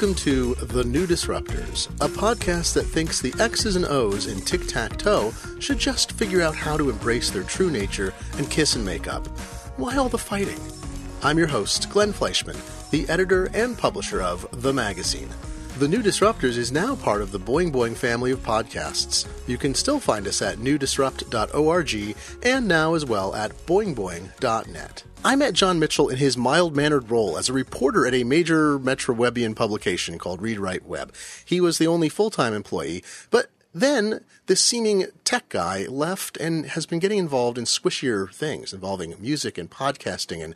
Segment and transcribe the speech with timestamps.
[0.00, 4.66] Welcome to The New Disruptors, a podcast that thinks the X's and O's in tic
[4.66, 8.82] tac toe should just figure out how to embrace their true nature and kiss and
[8.82, 9.26] make up.
[9.76, 10.58] Why all the fighting?
[11.22, 12.56] I'm your host, Glenn Fleishman,
[12.90, 15.28] the editor and publisher of The Magazine.
[15.78, 19.26] The New Disruptors is now part of the Boing Boing family of podcasts.
[19.46, 25.04] You can still find us at newdisrupt.org and now as well at boingboing.net.
[25.22, 28.78] I met Jon Mitchell in his mild mannered role as a reporter at a major
[28.78, 31.12] Metro Webian publication called Read Write Web.
[31.44, 36.64] He was the only full time employee, but then this seeming tech guy left and
[36.68, 40.54] has been getting involved in squishier things involving music and podcasting and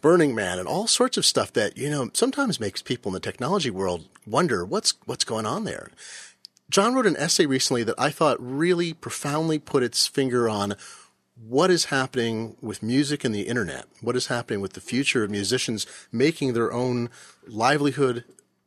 [0.00, 3.20] Burning Man and all sorts of stuff that, you know, sometimes makes people in the
[3.20, 5.88] technology world wonder what's what's going on there.
[6.70, 10.76] Jon wrote an essay recently that I thought really profoundly put its finger on
[11.48, 13.86] what is happening with music and the internet?
[14.00, 17.10] What is happening with the future of musicians making their own
[17.46, 18.24] livelihood,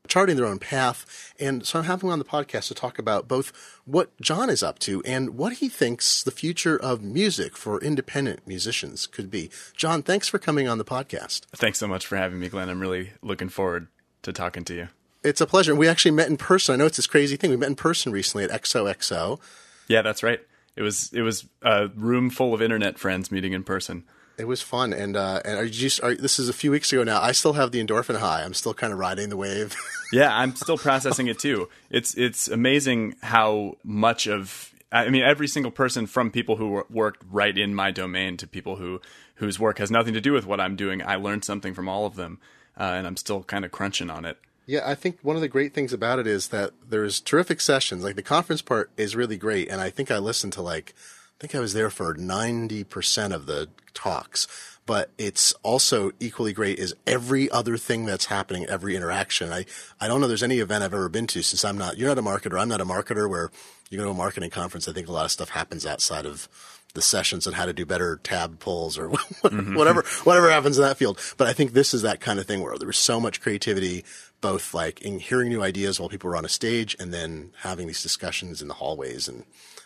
[0.08, 1.34] charting their own path?
[1.40, 3.52] And so I'm having him on the podcast to talk about both
[3.86, 8.48] what Jon is up to and what he thinks the future of music for independent
[8.48, 9.50] musicians could be.
[9.76, 11.46] Jon, thanks for coming on the podcast.
[11.56, 12.70] Thanks so much for having me, Glenn.
[12.70, 13.88] I'm really looking forward
[14.22, 14.88] to talking to you.
[15.24, 15.74] It's a pleasure.
[15.76, 16.74] We actually met in person.
[16.74, 17.50] I know it's this crazy thing.
[17.50, 19.40] We met in person recently at XOXO.
[19.88, 20.42] Yeah, that's right.
[20.78, 24.04] It was it was a room full of internet friends meeting in person.
[24.38, 26.94] It was fun, and uh, and are you just, are, this is a few weeks
[26.94, 27.20] ago now.
[27.20, 28.44] I still have the endorphin high.
[28.44, 29.76] I'm still kind of riding the wave.
[30.14, 31.68] yeah, I'm still processing it too.
[31.90, 37.24] It's it's amazing how much of I mean every single person from people who worked
[37.32, 39.02] right in my domain to people who
[39.36, 41.02] whose work has nothing to do with what I'm doing.
[41.02, 42.40] I learned something from all of them,
[42.80, 44.38] uh, and I'm still kind of crunching on it.
[44.68, 48.04] Yeah, I think one of the great things about it is that there's terrific sessions.
[48.04, 51.36] Like the conference part is really great, and I think I listened to like I
[51.40, 54.46] think I was there for ninety percent of the talks.
[54.86, 59.52] But it's also equally great is every other thing that's happening, every interaction.
[59.52, 59.66] I,
[60.00, 62.18] I don't know there's any event I've ever been to since I'm not, you're not
[62.18, 63.52] a marketer, I'm not a marketer where
[63.90, 64.88] you go to a marketing conference.
[64.88, 66.48] I think a lot of stuff happens outside of
[66.94, 69.76] the sessions on how to do better tab pulls or mm-hmm.
[69.76, 71.20] whatever, whatever happens in that field.
[71.36, 74.06] But I think this is that kind of thing where there was so much creativity,
[74.42, 77.88] both like in hearing new ideas while people were on a stage and then having
[77.88, 79.44] these discussions in the hallways and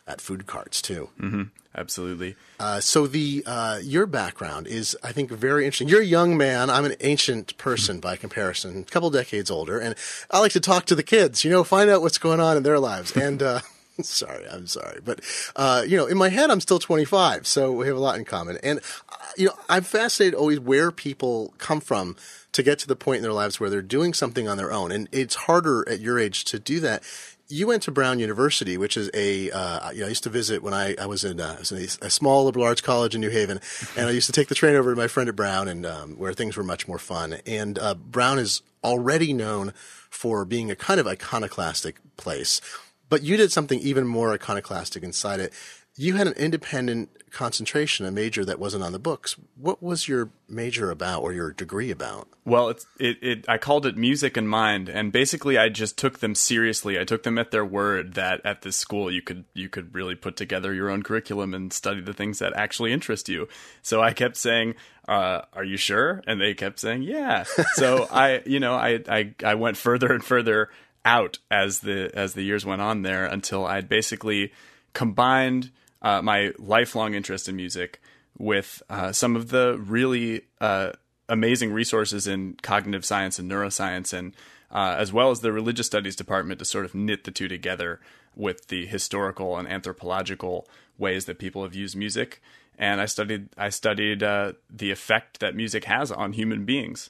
[0.08, 1.10] at food carts too.
[1.20, 1.44] Mm-hmm.
[1.76, 2.36] Absolutely.
[2.60, 5.88] Uh, so the uh, your background is, I think, very interesting.
[5.88, 6.70] You're a young man.
[6.70, 9.96] I'm an ancient person by comparison, a couple decades older, and
[10.30, 11.46] I like to talk to the kids.
[11.46, 13.16] You know, find out what's going on in their lives.
[13.16, 13.62] And uh,
[14.02, 15.22] sorry, I'm sorry, but
[15.56, 18.26] uh, you know, in my head, I'm still 25, so we have a lot in
[18.26, 18.58] common.
[18.62, 22.18] And uh, you know, I'm fascinated always where people come from
[22.54, 24.92] to get to the point in their lives where they're doing something on their own.
[24.92, 27.04] And it's harder at your age to do that.
[27.48, 30.64] You went to Brown University, which is a, uh, you know, I used to visit
[30.64, 33.14] when I, I was in, uh, I was in a, a, small liberal arts college
[33.14, 33.60] in New Haven,
[33.98, 36.12] and I used to take the train over to my friend at Brown, and um,
[36.18, 37.38] where things were much more fun.
[37.46, 39.74] And uh, Brown is already known
[40.10, 42.62] for being a kind of iconoclastic place,
[43.10, 45.52] but you did something even more iconoclastic inside it
[45.98, 49.36] you had an independent concentration, a major that wasn't on the books.
[49.56, 52.30] What was your major about or your degree about?
[52.46, 56.20] Well, it's, it, it, I called it music and mind, and basically I just took
[56.20, 57.00] them seriously.
[57.00, 60.16] I took them at their word that at this school you could you could really
[60.16, 63.48] put together your own curriculum and study the things that actually interest you.
[63.82, 64.76] So I kept saying,
[65.08, 67.44] uh, "Are you sure?" And they kept saying, "Yeah."
[67.76, 70.70] So I, you know, I I I went further and further
[71.04, 74.52] out as the as the years went on there until I'd basically
[74.94, 75.72] combined
[76.02, 78.02] uh, my lifelong interest in music
[78.38, 80.92] with uh, some of the really uh,
[81.30, 84.36] amazing resources in cognitive science and neuroscience, and
[84.72, 88.00] uh, as well as the religious studies department to sort of knit the two together
[88.36, 92.42] with the historical and anthropological ways that people have used music.
[92.78, 97.10] And I studied I studied uh, the effect that music has on human beings,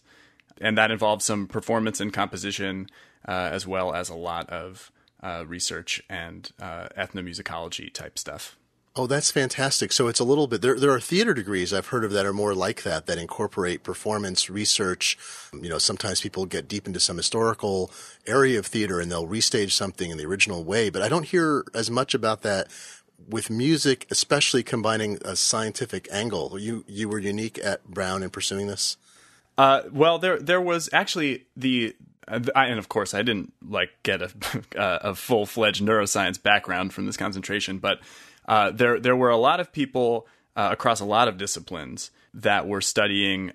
[0.60, 2.88] and that involved some performance and composition,
[3.28, 4.92] uh, as well as a lot of
[5.46, 8.58] research and ethnomusicology type stuff.
[8.94, 9.94] Oh, that's fantastic.
[9.94, 12.34] So it's a little bit, there, there are theater degrees I've heard of that are
[12.34, 15.18] more like that, that incorporate performance research.
[15.54, 17.90] You know, sometimes people get deep into some historical
[18.28, 21.64] area of theater and they'll restage something in the original way, but I don't hear
[21.74, 22.68] as much about that
[23.30, 26.60] with music, especially combining a scientific angle.
[26.60, 28.98] You, you were unique at Brown in pursuing this?
[29.58, 31.96] Uh, well, there, there was actually the,
[32.28, 34.32] I, and of course, I didn't like get a,
[34.76, 38.00] a full fledged neuroscience background from this concentration, but
[38.48, 42.68] uh, there there were a lot of people uh, across a lot of disciplines that
[42.68, 43.52] were studying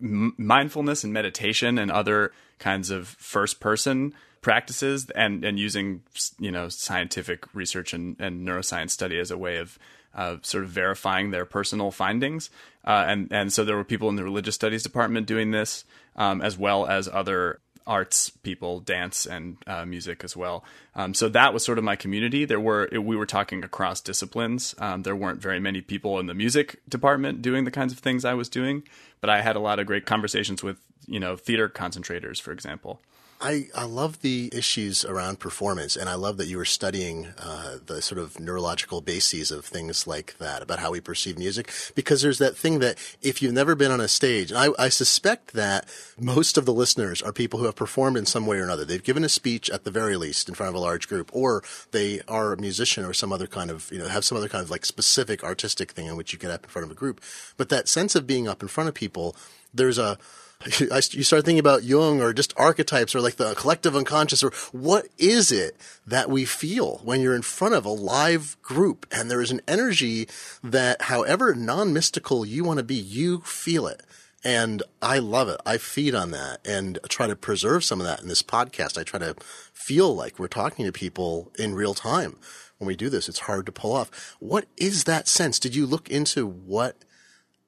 [0.00, 6.02] m- mindfulness and meditation and other kinds of first person practices and and using
[6.38, 9.78] you know scientific research and, and neuroscience study as a way of
[10.14, 12.50] uh, sort of verifying their personal findings.
[12.84, 15.84] Uh, and and so there were people in the religious studies department doing this
[16.16, 20.64] um, as well as other arts people, dance and uh, music as well.
[20.94, 22.44] Um, so that was sort of my community.
[22.44, 24.74] There were we were talking across disciplines.
[24.78, 28.24] Um, there weren't very many people in the music department doing the kinds of things
[28.24, 28.84] I was doing,
[29.20, 30.76] but I had a lot of great conversations with
[31.06, 33.00] you know theater concentrators, for example.
[33.40, 37.76] I, I love the issues around performance, and I love that you were studying uh,
[37.86, 41.70] the sort of neurological bases of things like that about how we perceive music.
[41.94, 45.52] Because there's that thing that if you've never been on a stage, I, I suspect
[45.52, 45.88] that
[46.18, 48.84] most of the listeners are people who have performed in some way or another.
[48.84, 51.62] They've given a speech at the very least in front of a large group, or
[51.92, 54.64] they are a musician or some other kind of, you know, have some other kind
[54.64, 57.20] of like specific artistic thing in which you get up in front of a group.
[57.56, 59.36] But that sense of being up in front of people,
[59.72, 60.18] there's a,
[60.80, 65.06] you start thinking about Jung or just archetypes or like the collective unconscious or what
[65.16, 69.40] is it that we feel when you're in front of a live group and there
[69.40, 70.26] is an energy
[70.62, 74.02] that however non-mystical you want to be, you feel it.
[74.44, 75.60] And I love it.
[75.66, 78.98] I feed on that and try to preserve some of that in this podcast.
[78.98, 79.36] I try to
[79.72, 82.36] feel like we're talking to people in real time
[82.78, 83.28] when we do this.
[83.28, 84.36] It's hard to pull off.
[84.38, 85.58] What is that sense?
[85.58, 87.04] Did you look into what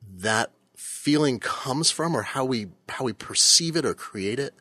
[0.03, 4.55] that feeling comes from or how we how we perceive it or create it?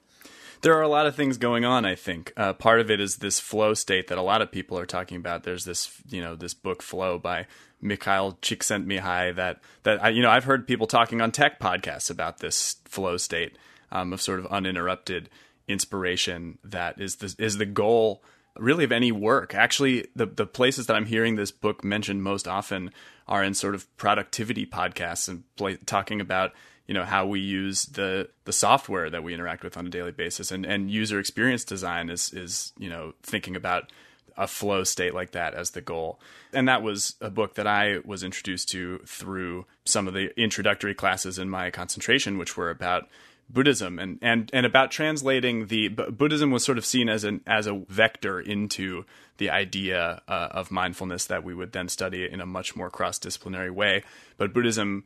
[0.62, 1.86] There are a lot of things going on.
[1.86, 4.78] I think uh, part of it is this flow state that a lot of people
[4.78, 5.44] are talking about.
[5.44, 7.48] There's this, you know, this book "Flow" by
[7.82, 12.40] Mihaly Csikszentmihalyi that that I, you know I've heard people talking on tech podcasts about
[12.40, 13.58] this flow state
[13.92, 15.30] um, of sort of uninterrupted
[15.68, 18.22] inspiration that is the, is the goal
[18.60, 19.56] really of any work.
[19.56, 22.92] Actually, the the places that I'm hearing this book mentioned most often
[23.28, 26.52] are in sort of productivity podcasts and play, talking about
[26.88, 30.12] you know how we use the the software that we interact with on a daily
[30.12, 33.92] basis and and user experience design is is you know thinking about
[34.40, 36.18] a flow state like that as the goal.
[36.54, 40.96] And that was a book that I was introduced to through some of the introductory
[40.96, 43.10] classes in my concentration, which were about
[43.50, 47.66] Buddhism and, and, and about translating the Buddhism was sort of seen as an as
[47.66, 49.06] a vector into
[49.38, 53.18] the idea uh, of mindfulness that we would then study in a much more cross
[53.18, 54.04] disciplinary way.
[54.38, 55.04] But Buddhism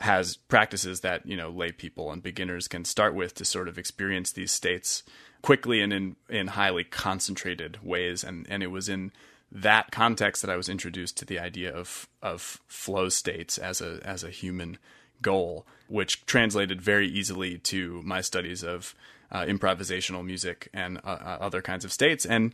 [0.00, 3.78] has practices that you know lay people and beginners can start with to sort of
[3.78, 5.02] experience these states
[5.40, 8.22] quickly and in in highly concentrated ways.
[8.22, 9.10] And and it was in
[9.50, 14.00] that context that I was introduced to the idea of of flow states as a
[14.04, 14.76] as a human
[15.22, 18.94] goal, which translated very easily to my studies of
[19.30, 22.24] uh, improvisational music and uh, uh, other kinds of states.
[22.24, 22.52] And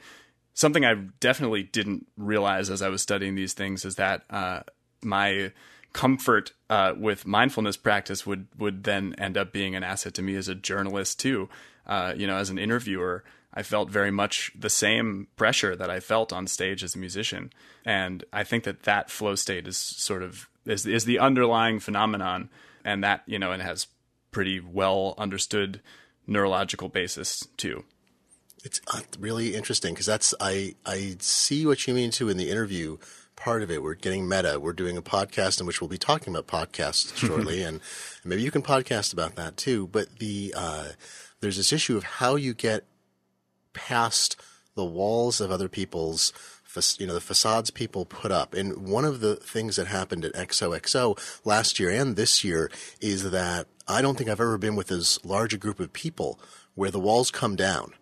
[0.55, 4.61] something I definitely didn't realize as I was studying these things is that uh,
[5.03, 5.53] my
[5.93, 10.37] comfort uh, with mindfulness practice would would then end up being an asset to me
[10.37, 11.49] as a journalist too.
[11.87, 13.25] Uh, you know, as an interviewer,
[13.55, 17.53] I felt very much the same pressure that I felt on stage as a musician,
[17.85, 22.51] and I think that that flow state is sort of is is the underlying phenomenon,
[22.85, 23.89] and that you know, it has
[24.31, 25.81] pretty well understood
[26.27, 27.85] neurological basis too.
[28.65, 32.51] It's uh, really interesting because that's I I see what you mean too in the
[32.51, 32.99] interview
[33.37, 33.83] part of it.
[33.83, 34.61] We're getting meta.
[34.61, 37.81] We're doing a podcast in which we'll be talking about podcasts shortly, and,
[38.23, 39.89] and, maybe you can podcast about that too.
[39.89, 40.89] But the uh,
[41.43, 42.85] there's this issue of how you get
[43.75, 44.41] past
[44.75, 46.33] the walls of other people's
[46.99, 48.55] you know, the facades people put up.
[48.55, 53.31] And one of the things that happened at XOXO last year and this year is
[53.31, 56.41] that I don't think I've ever been with as large a group of people
[56.75, 57.93] where the walls come down.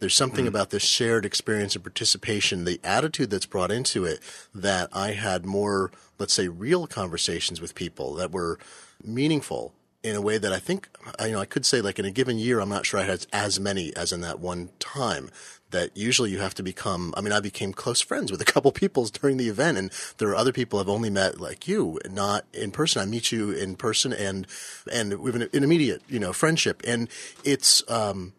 [0.00, 0.48] There's something mm.
[0.48, 4.20] about this shared experience and participation, the attitude that's brought into it
[4.54, 8.58] that I had more, let's say, real conversations with people that were
[9.02, 10.88] meaningful in a way that I think,
[11.20, 13.26] you know, I could say like in a given year, I'm not sure I had
[13.32, 15.30] as many as in that one time
[15.70, 18.72] that usually you have to become, I mean, I became close friends with a couple
[18.72, 22.44] people during the event and there are other people I've only met like you, not
[22.52, 23.02] in person.
[23.02, 24.46] I meet you in person and,
[24.90, 26.82] and we have an, an immediate, you know, friendship.
[26.86, 27.08] And
[27.44, 28.32] it's, um,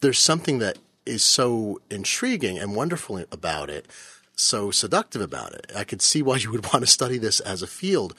[0.00, 3.86] there's something that is so intriguing and wonderful about it,
[4.36, 5.72] so seductive about it.
[5.74, 8.14] I could see why you would want to study this as a field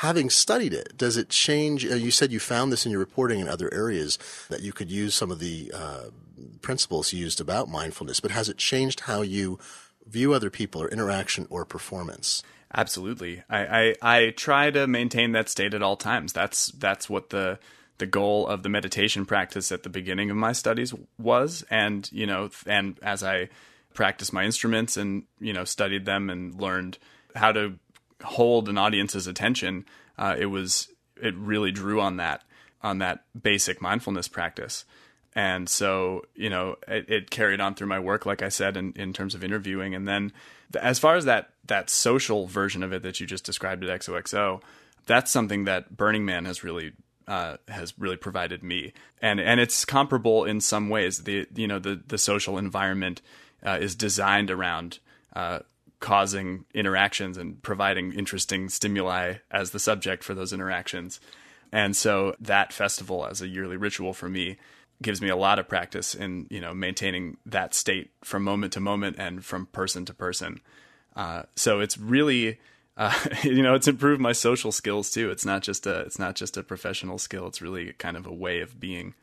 [0.00, 1.84] having studied it, does it change?
[1.84, 4.90] Uh, you said you found this in your reporting in other areas that you could
[4.90, 6.04] use some of the uh,
[6.62, 9.58] principles used about mindfulness, but has it changed how you
[10.06, 12.42] view other people or interaction or performance?
[12.74, 13.42] Absolutely.
[13.50, 16.32] I, I, I try to maintain that state at all times.
[16.32, 17.58] That's that's what the
[17.98, 22.26] the goal of the meditation practice at the beginning of my studies was, and you
[22.26, 23.50] know, and as I
[23.92, 26.96] practiced my instruments and you know studied them and learned
[27.34, 27.74] how to
[28.22, 29.84] hold an audience's attention,
[30.18, 30.88] uh, it was
[31.20, 32.42] it really drew on that
[32.82, 34.84] on that basic mindfulness practice.
[35.34, 38.92] And so, you know, it, it carried on through my work, like I said, in,
[38.96, 39.94] in terms of interviewing.
[39.94, 40.32] And then,
[40.80, 44.60] as far as that that social version of it that you just described at XOXO,
[45.06, 46.92] that's something that Burning Man has really
[47.28, 51.18] uh, has really provided me, and and it's comparable in some ways.
[51.24, 53.22] The you know the the social environment
[53.64, 54.98] uh, is designed around
[55.34, 55.60] uh,
[56.00, 61.20] causing interactions and providing interesting stimuli as the subject for those interactions,
[61.72, 64.56] and so that festival as a yearly ritual for me
[65.02, 68.80] gives me a lot of practice in you know maintaining that state from moment to
[68.80, 70.60] moment and from person to person.
[71.16, 72.58] Uh, so it's really
[72.96, 75.30] uh, you know it's improved my social skills too.
[75.30, 77.46] It's not just a it's not just a professional skill.
[77.46, 79.14] It's really kind of a way of being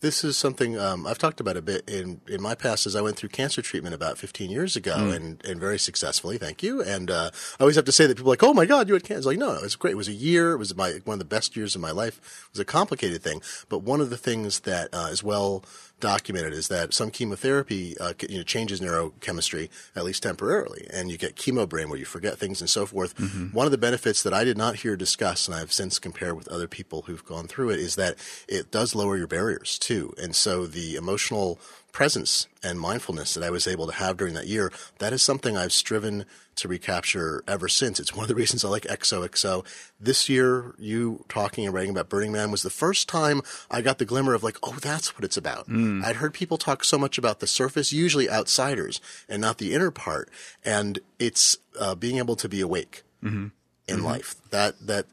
[0.00, 3.00] this is something um, I've talked about a bit in, in my past as I
[3.00, 5.14] went through cancer treatment about 15 years ago mm.
[5.14, 6.36] and, and very successfully.
[6.36, 6.82] Thank you.
[6.82, 8.94] And uh, I always have to say that people are like, oh my God, you
[8.94, 9.28] had cancer.
[9.28, 9.92] Like, no, no, it was great.
[9.92, 10.52] It was a year.
[10.52, 12.18] It was my, one of the best years of my life.
[12.18, 13.40] It was a complicated thing.
[13.68, 15.64] But one of the things that uh, is well
[16.00, 21.18] documented is that some chemotherapy uh, you know, changes neurochemistry at least temporarily, and you
[21.18, 23.16] get chemo brain where you forget things and so forth.
[23.16, 23.46] Mm-hmm.
[23.56, 26.48] One of the benefits that I did not hear discussed, and I've since compared with
[26.48, 28.16] other people who've gone through it, is that
[28.48, 31.58] it does lower your barriers too, and so the emotional
[31.96, 35.56] presence and mindfulness that I was able to have during that year, that is something
[35.56, 36.26] I've striven
[36.56, 37.98] to recapture ever since.
[37.98, 39.64] It's one of the reasons I like XOXO.
[39.98, 43.96] This year, you talking and writing about Burning Man was the first time I got
[43.96, 45.70] the glimmer of like, oh, that's what it's about.
[45.70, 46.04] Mm.
[46.04, 49.90] I'd heard people talk so much about the surface, usually outsiders, and not the inner
[49.90, 50.28] part.
[50.66, 53.04] And it's uh, being able to be awake.
[53.24, 53.46] Mm-hmm
[53.88, 54.04] in mm-hmm.
[54.04, 54.34] life.
[54.50, 55.06] That that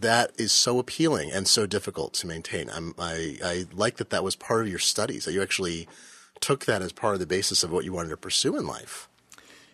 [0.00, 2.68] that is so appealing and so difficult to maintain.
[2.68, 5.24] I'm, I I like that that was part of your studies.
[5.24, 5.86] That you actually
[6.40, 9.08] took that as part of the basis of what you wanted to pursue in life.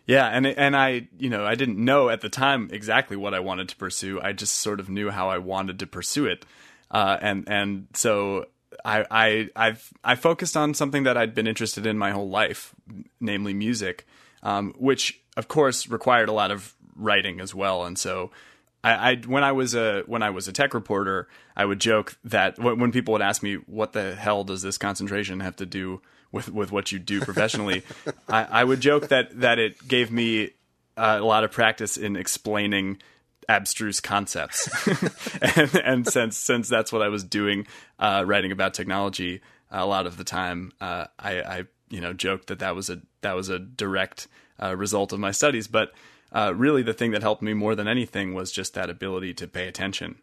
[0.07, 3.41] Yeah, and and I, you know, I didn't know at the time exactly what I
[3.41, 4.21] wanted to pursue.
[4.21, 6.45] I just sort of knew how I wanted to pursue it,
[6.91, 8.47] uh, and and so
[8.85, 12.75] I I I've I focused on something that I'd been interested in my whole life,
[13.19, 14.07] namely music,
[14.43, 18.31] um, which of course required a lot of writing as well, and so.
[18.83, 22.19] I, I, when I was a when I was a tech reporter, I would joke
[22.23, 26.03] that when people would ask me, "What the hell does this concentration have to do
[26.35, 27.83] with with what you do professionally.
[28.29, 30.51] I, I, would joke that that it gave me
[30.97, 32.99] uh, a lot of practice in explaining
[33.49, 34.69] abstruse concepts,
[35.57, 37.67] and, and, since since that's what I was doing,
[37.99, 42.49] uh, writing about technology a lot of the time, uh, I, I, you know joked
[42.49, 44.27] that that was a that was a direct
[44.61, 45.93] uh, result of my studies, but.
[46.33, 49.47] Uh, really, the thing that helped me more than anything was just that ability to
[49.47, 50.17] pay attention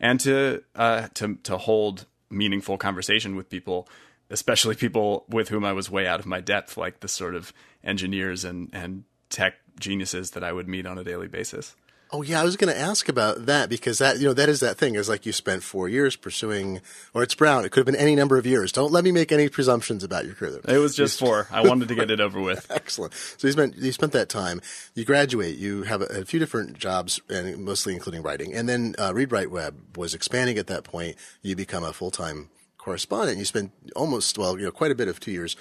[0.00, 3.86] and to uh, to to hold meaningful conversation with people
[4.30, 7.52] especially people with whom I was way out of my depth, like the sort of
[7.82, 11.74] engineers and, and tech geniuses that I would meet on a daily basis.
[12.10, 14.60] Oh yeah, I was going to ask about that because that you know that is
[14.60, 14.94] that thing.
[14.94, 16.80] It's like you spent four years pursuing,
[17.12, 17.66] or it's Brown.
[17.66, 18.72] It could have been any number of years.
[18.72, 20.60] Don't let me make any presumptions about your career.
[20.66, 21.48] It was just four.
[21.50, 22.66] I wanted to get it over with.
[22.70, 23.12] Excellent.
[23.12, 24.62] So you spent you spent that time.
[24.94, 25.58] You graduate.
[25.58, 28.54] You have a, a few different jobs, and mostly including writing.
[28.54, 31.16] And then uh, Read Write Web was expanding at that point.
[31.42, 32.48] You become a full time
[32.88, 33.38] correspondent.
[33.38, 35.56] You spent almost, well, you know, quite a bit of two years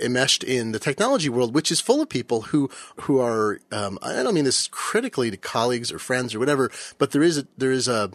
[0.00, 2.70] enmeshed in the technology world, which is full of people who
[3.02, 3.60] who are.
[3.70, 7.36] Um, I don't mean this critically to colleagues or friends or whatever, but there is
[7.36, 8.10] a, there is a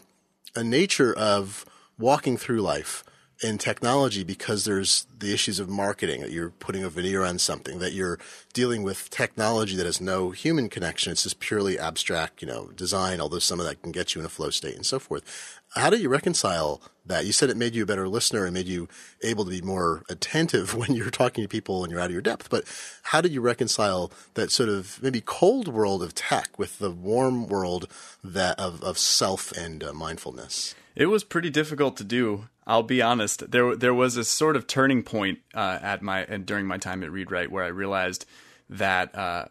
[0.55, 1.65] a nature of
[1.99, 3.03] walking through life
[3.41, 7.79] in technology because there's the issues of marketing that you're putting a veneer on something
[7.79, 8.17] that you're
[8.53, 11.11] dealing with technology that has no human connection.
[11.11, 14.25] It's just purely abstract you know design although some of that can get you in
[14.25, 15.61] a flow state and so forth.
[15.75, 17.25] How do you reconcile that?
[17.25, 18.87] You said it made you a better listener and made you
[19.21, 22.21] able to be more attentive when you're talking to people and you're out of your
[22.21, 22.63] depth but
[23.03, 27.47] how did you reconcile that sort of maybe cold world of tech with the warm
[27.47, 27.87] world
[28.23, 30.75] that of, of self and uh, mindfulness?
[30.95, 32.47] It was pretty difficult to do.
[32.67, 33.49] I'll be honest.
[33.49, 37.01] There there was a sort of turning point uh, at my and during my time
[37.01, 38.25] at Read Write where I realized
[38.69, 39.45] that uh,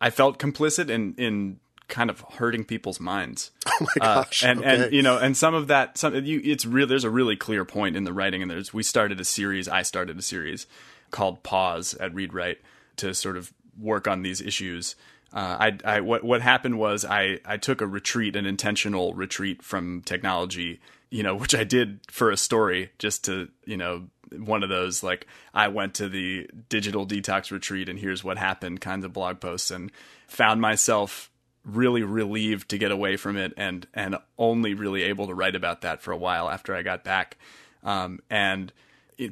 [0.00, 1.58] I felt complicit in in
[1.88, 3.50] kind of hurting people's minds.
[3.82, 4.44] Oh my gosh!
[4.44, 4.84] Uh, and okay.
[4.84, 6.86] and you know, and some of that, some you, it's real.
[6.86, 9.68] There's a really clear point in the writing, and there's we started a series.
[9.68, 10.66] I started a series
[11.10, 12.58] called Pause at Read Write
[12.96, 14.96] to sort of work on these issues
[15.32, 19.62] uh, I, I, what what happened was I, I took a retreat, an intentional retreat
[19.62, 24.62] from technology, you know, which I did for a story, just to you know, one
[24.62, 29.04] of those like I went to the digital detox retreat and here's what happened kinds
[29.04, 29.90] of blog posts, and
[30.28, 31.30] found myself
[31.64, 35.82] really relieved to get away from it, and and only really able to write about
[35.82, 37.36] that for a while after I got back,
[37.82, 38.72] um, and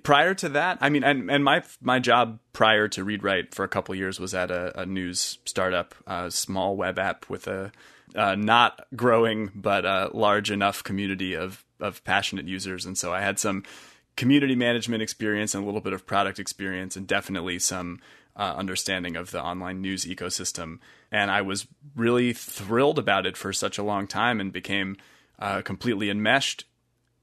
[0.02, 3.64] prior to that, I mean, and, and my my job prior to Read Write for
[3.64, 7.72] a couple years was at a, a news startup, a small web app with a,
[8.14, 13.20] a not growing but a large enough community of of passionate users, and so I
[13.20, 13.62] had some
[14.16, 18.00] community management experience and a little bit of product experience, and definitely some
[18.36, 20.78] uh, understanding of the online news ecosystem.
[21.10, 24.96] And I was really thrilled about it for such a long time, and became
[25.38, 26.64] uh, completely enmeshed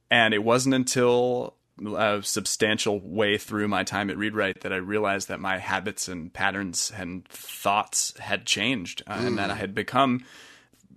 [0.10, 1.56] And it wasn't until
[1.98, 6.32] a substantial way through my time at ReadWrite that I realized that my habits and
[6.32, 9.28] patterns and thoughts had changed uh, mm.
[9.28, 10.24] and that I had become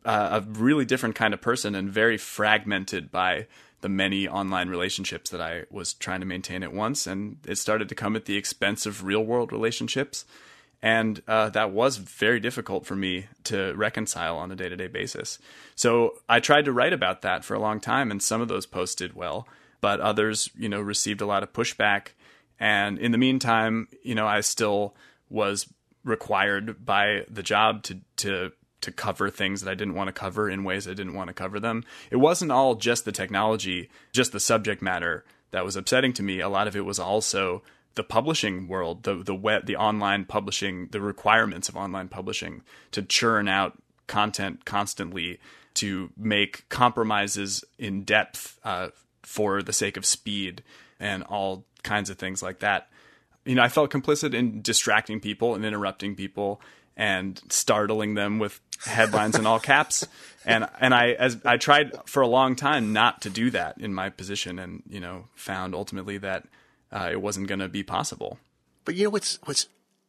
[0.09, 3.47] uh, a really different kind of person and very fragmented by
[3.81, 7.07] the many online relationships that I was trying to maintain at once.
[7.07, 10.25] And it started to come at the expense of real world relationships.
[10.83, 14.87] And uh, that was very difficult for me to reconcile on a day to day
[14.87, 15.39] basis.
[15.77, 18.67] So I tried to write about that for a long time, and some of those
[18.67, 19.47] posts did well
[19.81, 22.09] but others, you know, received a lot of pushback.
[22.59, 24.95] And in the meantime, you know, I still
[25.29, 25.73] was
[26.05, 30.49] required by the job to to to cover things that I didn't want to cover
[30.49, 31.85] in ways I didn't want to cover them.
[32.11, 36.41] It wasn't all just the technology, just the subject matter that was upsetting to me.
[36.41, 37.63] A lot of it was also
[37.95, 43.03] the publishing world, the the web, the online publishing, the requirements of online publishing to
[43.03, 45.41] churn out content constantly,
[45.75, 48.89] to make compromises in depth uh,
[49.23, 50.63] for the sake of speed
[51.01, 52.89] and all kinds of things like that.
[53.45, 56.61] You know, I felt complicit in distracting people and interrupting people
[56.97, 60.07] and startling them with headlines in all caps.
[60.45, 63.93] And and I as I tried for a long time not to do that in
[63.93, 66.47] my position, and you know found ultimately that
[66.91, 68.39] uh, it wasn't going to be possible.
[68.85, 69.69] But you know what's what's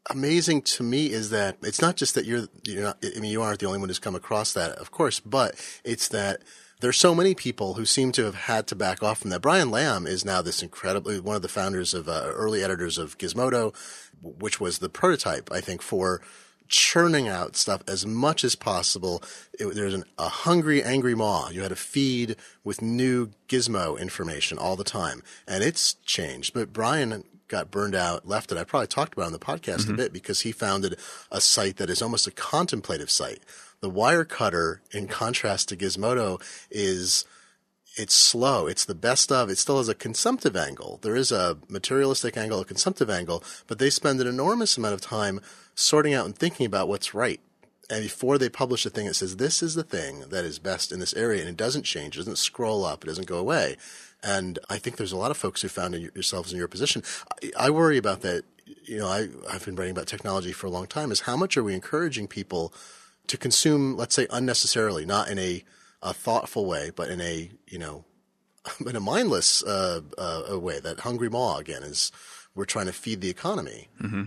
[0.10, 3.04] amazing to me is that it's not just that you're you're not.
[3.04, 6.08] I mean, you aren't the only one who's come across that, of course, but it's
[6.10, 6.42] that
[6.80, 9.42] there's so many people who seem to have had to back off from that.
[9.42, 13.18] Brian Lam is now this incredibly one of the founders of uh, early editors of
[13.18, 13.76] Gizmodo,
[14.22, 16.22] which was the prototype, I think, for
[16.70, 19.22] churning out stuff as much as possible.
[19.60, 21.50] It, there's an, a hungry, angry maw.
[21.50, 26.54] You had to feed with new Gizmo information all the time, and it's changed.
[26.54, 28.58] But Brian got burned out, left it.
[28.58, 29.96] I probably talked about it on the podcast mm-hmm.
[29.96, 30.96] a bit because he founded
[31.32, 33.44] a site that is almost a contemplative site
[33.82, 37.26] the Wirecutter, in contrast to Gizmodo, is
[37.98, 38.68] it's slow.
[38.68, 39.50] It's the best of.
[39.50, 41.00] It still has a consumptive angle.
[41.02, 45.02] There is a materialistic angle, a consumptive angle, but they spend an enormous amount of
[45.02, 45.42] time
[45.80, 47.40] sorting out and thinking about what's right.
[47.90, 50.92] And before they publish a thing, it says this is the thing that is best
[50.92, 53.78] in this area, and it doesn't change, it doesn't scroll up, it doesn't go away.
[54.22, 57.04] And I think there's a lot of folks who found yourselves in your position.
[57.44, 58.44] I, I worry about that.
[58.84, 61.12] You know, I, I've been writing about technology for a long time.
[61.12, 62.74] Is how much are we encouraging people?
[63.30, 65.64] to consume, let's say, unnecessarily, not in a,
[66.02, 68.04] a thoughtful way, but in a you know,
[68.86, 70.80] in a mindless uh, uh, way.
[70.80, 72.12] That hungry maw again is
[72.54, 73.88] we're trying to feed the economy.
[74.02, 74.24] Mm-hmm.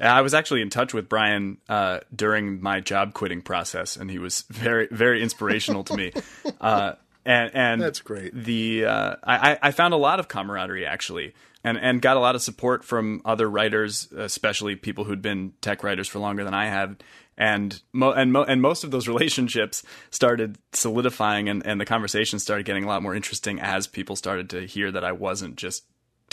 [0.00, 4.18] I was actually in touch with Brian uh, during my job quitting process, and he
[4.18, 6.12] was very, very inspirational to me.
[6.60, 6.94] Uh,
[7.26, 8.34] and, and that's great.
[8.34, 12.34] The uh, I, I found a lot of camaraderie actually, and and got a lot
[12.34, 16.66] of support from other writers, especially people who'd been tech writers for longer than I
[16.66, 17.02] had,
[17.36, 22.38] and mo- and mo- and most of those relationships started solidifying and, and the conversation
[22.38, 25.84] started getting a lot more interesting as people started to hear that I wasn't just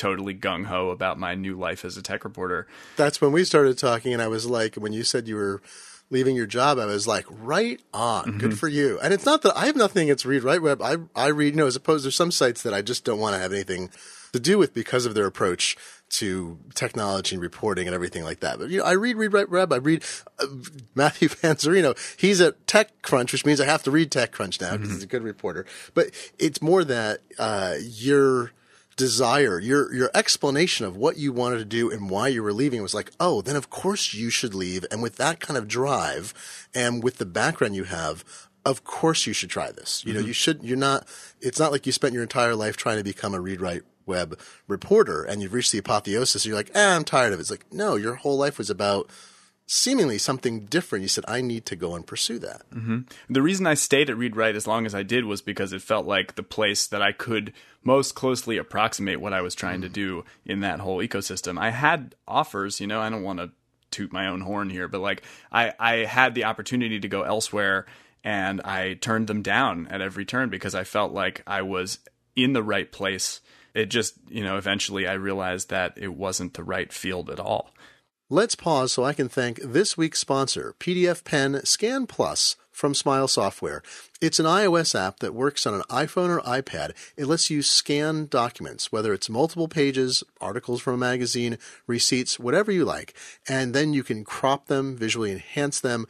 [0.01, 2.65] totally gung ho about my new life as a tech reporter.
[2.97, 5.61] That's when we started talking and I was like when you said you were
[6.09, 8.25] leaving your job, I was like, right on.
[8.25, 8.37] Mm-hmm.
[8.39, 8.99] Good for you.
[8.99, 10.81] And it's not that I have nothing against read write web.
[10.81, 13.35] I I read, you know, as opposed to some sites that I just don't want
[13.35, 13.91] to have anything
[14.33, 15.77] to do with because of their approach
[16.09, 18.57] to technology and reporting and everything like that.
[18.57, 19.71] But you know, I read, read, write, web.
[19.71, 20.03] I read
[20.39, 20.47] uh,
[20.95, 21.95] Matthew Panzarino.
[22.19, 24.93] He's at TechCrunch, which means I have to read TechCrunch now because mm-hmm.
[24.95, 25.67] he's a good reporter.
[25.93, 26.09] But
[26.39, 28.51] it's more that uh, your
[28.95, 32.81] desire, your your explanation of what you wanted to do and why you were leaving
[32.81, 34.85] was like, oh, then of course you should leave.
[34.91, 36.33] And with that kind of drive,
[36.73, 38.23] and with the background you have,
[38.65, 40.03] of course you should try this.
[40.05, 40.27] You know, mm-hmm.
[40.27, 40.63] you should.
[40.63, 41.07] You're not.
[41.39, 44.37] It's not like you spent your entire life trying to become a read, write, web
[44.67, 47.41] reporter and you've reached the apotheosis, you're like, eh, I'm tired of it.
[47.41, 49.09] It's like, no, your whole life was about
[49.71, 51.01] seemingly something different.
[51.01, 52.69] You said, I need to go and pursue that.
[52.71, 52.99] Mm-hmm.
[53.29, 55.81] The reason I stayed at Read Write as long as I did was because it
[55.81, 59.83] felt like the place that I could most closely approximate what I was trying mm-hmm.
[59.83, 61.57] to do in that whole ecosystem.
[61.57, 63.51] I had offers, you know, I don't want to
[63.91, 67.85] toot my own horn here, but like I, I had the opportunity to go elsewhere
[68.25, 71.99] and I turned them down at every turn because I felt like I was
[72.35, 73.39] in the right place
[73.73, 77.73] it just, you know, eventually I realized that it wasn't the right field at all.
[78.33, 83.27] Let's pause so I can thank this week's sponsor, PDF Pen Scan Plus from Smile
[83.27, 83.83] Software.
[84.21, 86.93] It's an iOS app that works on an iPhone or iPad.
[87.17, 92.71] It lets you scan documents, whether it's multiple pages, articles from a magazine, receipts, whatever
[92.71, 93.13] you like,
[93.49, 96.05] and then you can crop them, visually enhance them,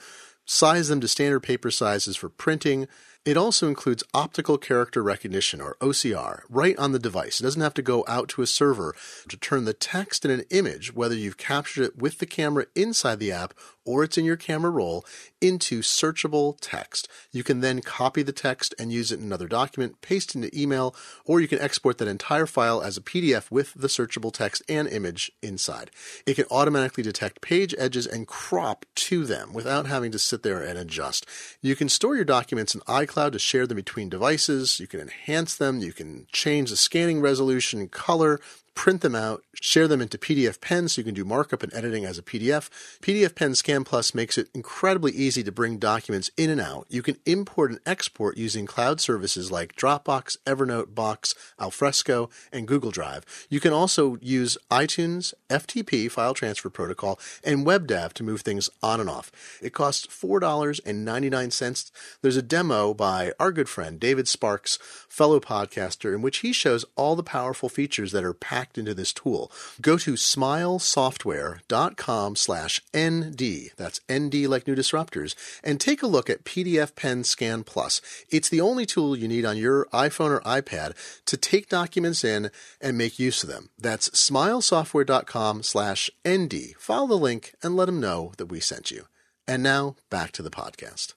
[0.46, 2.88] size them to standard paper sizes for printing
[3.24, 7.40] it also includes optical character recognition, or OCR, right on the device.
[7.40, 8.96] It doesn't have to go out to a server
[9.30, 13.20] to turn the text in an image, whether you've captured it with the camera inside
[13.20, 13.54] the app
[13.86, 15.06] or it's in your camera roll
[15.40, 17.08] into searchable text.
[17.32, 20.60] You can then copy the text and use it in another document, paste it into
[20.60, 24.62] email, or you can export that entire file as a PDF with the searchable text
[24.70, 25.92] and image inside.
[26.26, 30.62] It can automatically detect page edges and crop to them without having to sit there
[30.62, 31.26] and adjust.
[31.62, 34.80] You can store your documents in iCloud to share them between devices.
[34.80, 35.80] You can enhance them.
[35.80, 38.40] You can change the scanning resolution, color,
[38.74, 42.06] print them out, share them into PDF Pen so you can do markup and editing
[42.06, 42.70] as a PDF.
[43.02, 46.86] PDF Pen Scan Plus makes it incredibly easy to bring documents in and out.
[46.90, 52.92] You can import and export using cloud services like Dropbox, Evernote, Box, Alfresco, and Google
[52.92, 53.26] Drive.
[53.50, 59.00] You can also use iTunes, FTP, File Transfer Protocol, and WebDAV to move things on
[59.00, 59.32] and off.
[59.62, 61.92] It costs $4.99.
[62.22, 66.86] There's a demo by our good friend David Sparks, fellow podcaster, in which he shows
[66.96, 69.52] all the powerful features that are packed packed into this tool.
[69.82, 76.44] Go to smilesoftware.com slash ND, that's ND like new disruptors, and take a look at
[76.44, 78.02] PDF Pen Scan Plus.
[78.30, 80.94] It's the only tool you need on your iPhone or iPad
[81.26, 83.72] to take documents in and make use of them.
[83.80, 86.76] That's smilesoftware.com slash ND.
[86.78, 89.08] Follow the link and let them know that we sent you.
[89.48, 91.14] And now back to the podcast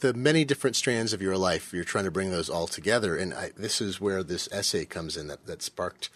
[0.00, 3.16] the many different strands of your life, you're trying to bring those all together.
[3.16, 6.10] And I, this is where this essay comes in that, that sparked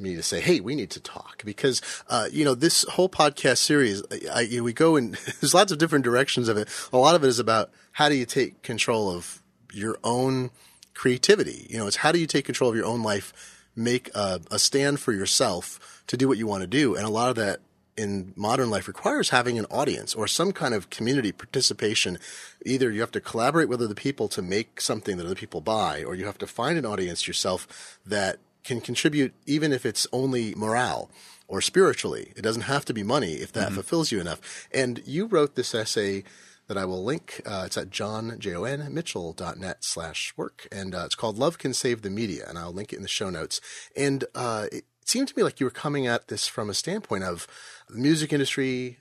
[0.00, 3.58] me to say, "Hey, we need to talk," because uh, you know this whole podcast
[3.58, 5.10] series, I, I, we go in.
[5.40, 6.68] there's lots of different directions of it.
[6.92, 10.50] A lot of it is about how do you take control of your own
[10.94, 11.66] creativity.
[11.70, 14.58] You know, it's how do you take control of your own life, make a, a
[14.58, 17.60] stand for yourself to do what you want to do, and a lot of that
[17.96, 22.18] in modern life requires having an audience or some kind of community participation.
[22.64, 26.02] Either you have to collaborate with other people to make something that other people buy,
[26.02, 30.54] or you have to find an audience yourself that can contribute even if it's only
[30.54, 31.10] morale
[31.48, 32.32] or spiritually.
[32.36, 33.74] It doesn't have to be money if that mm-hmm.
[33.74, 34.68] fulfills you enough.
[34.72, 36.24] And you wrote this essay
[36.68, 37.42] that I will link.
[37.44, 40.68] Uh, it's at john, J-O-N, mitchell.net slash work.
[40.70, 42.46] And uh, it's called Love Can Save the Media.
[42.48, 43.60] And I'll link it in the show notes.
[43.96, 47.24] And uh, it seemed to me like you were coming at this from a standpoint
[47.24, 47.48] of
[47.88, 48.98] the music industry.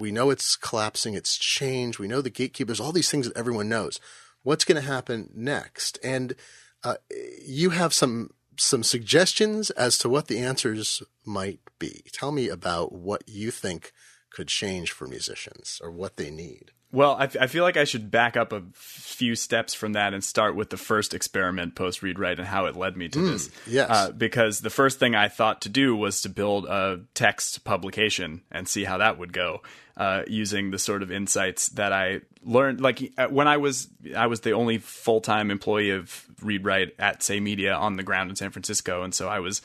[0.00, 1.14] We know it's collapsing.
[1.14, 2.00] It's changed.
[2.00, 4.00] We know the gatekeepers, all these things that everyone knows.
[4.42, 6.00] What's going to happen next?
[6.02, 6.34] And
[6.82, 6.96] uh,
[7.46, 12.02] you have some some suggestions as to what the answers might be.
[12.12, 13.92] Tell me about what you think
[14.30, 16.72] could change for musicians or what they need.
[16.92, 20.12] Well, I, f- I feel like I should back up a few steps from that
[20.12, 23.18] and start with the first experiment post read write and how it led me to
[23.18, 23.50] mm, this.
[23.66, 23.90] Yes.
[23.90, 28.42] Uh, because the first thing I thought to do was to build a text publication
[28.50, 29.62] and see how that would go
[29.96, 32.82] uh, using the sort of insights that I learned.
[32.82, 36.94] Like uh, when I was, I was the only full time employee of read write
[36.98, 39.02] at Say Media on the ground in San Francisco.
[39.02, 39.62] And so I was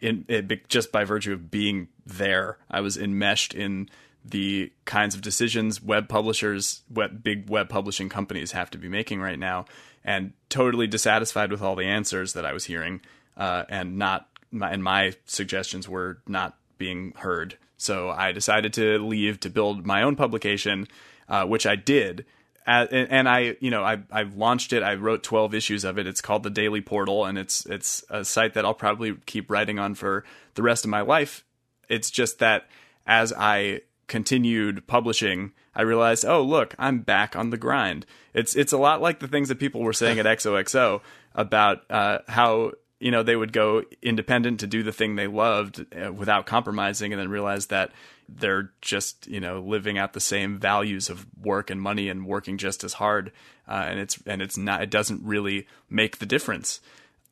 [0.00, 3.88] in it, just by virtue of being there, I was enmeshed in
[4.24, 9.20] the kinds of decisions web publishers, web, big web publishing companies have to be making
[9.20, 9.66] right now,
[10.04, 13.00] and totally dissatisfied with all the answers that I was hearing,
[13.36, 17.58] uh, and not my, and my suggestions were not being heard.
[17.76, 20.88] So I decided to leave to build my own publication,
[21.28, 22.24] uh, which I did.
[22.66, 24.82] and I, you know, I, I launched it.
[24.82, 26.06] I wrote 12 issues of it.
[26.06, 29.78] It's called the Daily Portal, and it's it's a site that I'll probably keep writing
[29.78, 31.44] on for the rest of my life.
[31.90, 32.68] It's just that
[33.06, 38.06] as I continued publishing, I realized, oh look, I'm back on the grind.
[38.32, 41.00] It's it's a lot like the things that people were saying at XOXO
[41.34, 45.84] about uh, how you know they would go independent to do the thing they loved
[45.94, 47.92] uh, without compromising, and then realize that
[48.28, 52.56] they're just you know living out the same values of work and money and working
[52.56, 53.32] just as hard,
[53.68, 56.80] uh, and it's and it's not it doesn't really make the difference.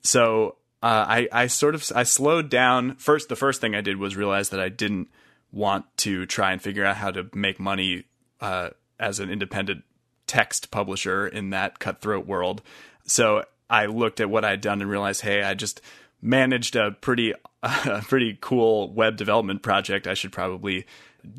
[0.03, 2.97] So uh, I I sort of I slowed down.
[2.97, 5.09] First, the first thing I did was realize that I didn't
[5.53, 8.05] want to try and figure out how to make money
[8.41, 9.85] uh, as an independent
[10.27, 12.63] text publisher in that cutthroat world.
[13.05, 15.81] So I looked at what I'd done and realized, hey, I just
[16.23, 20.07] managed a pretty a pretty cool web development project.
[20.07, 20.87] I should probably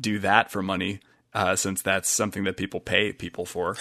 [0.00, 1.00] do that for money.
[1.32, 3.76] Uh, since that's something that people pay people for.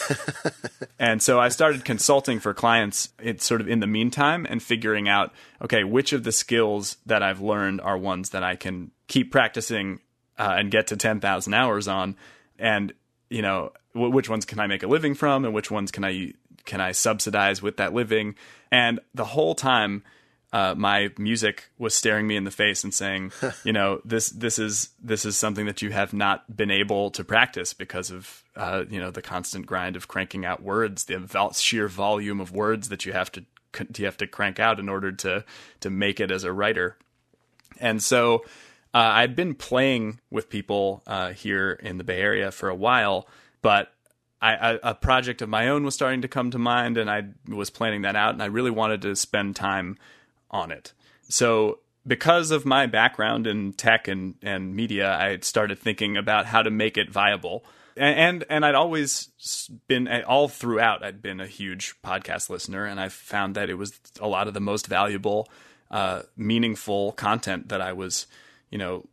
[1.00, 5.08] and so I started consulting for clients it's sort of in the meantime and figuring
[5.08, 9.32] out, okay, which of the skills that I've learned are ones that I can keep
[9.32, 10.00] practicing
[10.38, 12.16] uh, and get to 10,000 hours on
[12.58, 12.94] and
[13.30, 16.04] you know w- which ones can I make a living from and which ones can
[16.04, 16.34] I
[16.66, 18.36] can I subsidize with that living
[18.72, 20.04] and the whole time
[20.54, 23.32] uh, my music was staring me in the face and saying,
[23.64, 27.24] you know, this this is this is something that you have not been able to
[27.24, 31.54] practice because of uh, you know the constant grind of cranking out words, the vol-
[31.54, 33.44] sheer volume of words that you have to
[33.98, 35.44] you have to crank out in order to
[35.80, 36.98] to make it as a writer.
[37.80, 38.46] And so
[38.94, 43.28] Uh, I'd been playing with people uh, here in the Bay Area for a while,
[43.62, 43.92] but
[44.40, 47.24] I, I, a project of my own was starting to come to mind, and I
[47.48, 49.98] was planning that out, and I really wanted to spend time
[50.52, 50.94] on it.
[51.28, 56.46] So, because of my background in tech and, and media, I had started thinking about
[56.46, 57.64] how to make it viable.
[57.96, 59.30] And, and I'd always
[59.88, 61.04] been all throughout.
[61.04, 64.54] I'd been a huge podcast listener, and I found that it was a lot of
[64.54, 65.48] the most valuable,
[65.90, 68.28] uh, meaningful content that I was
[68.74, 69.06] you know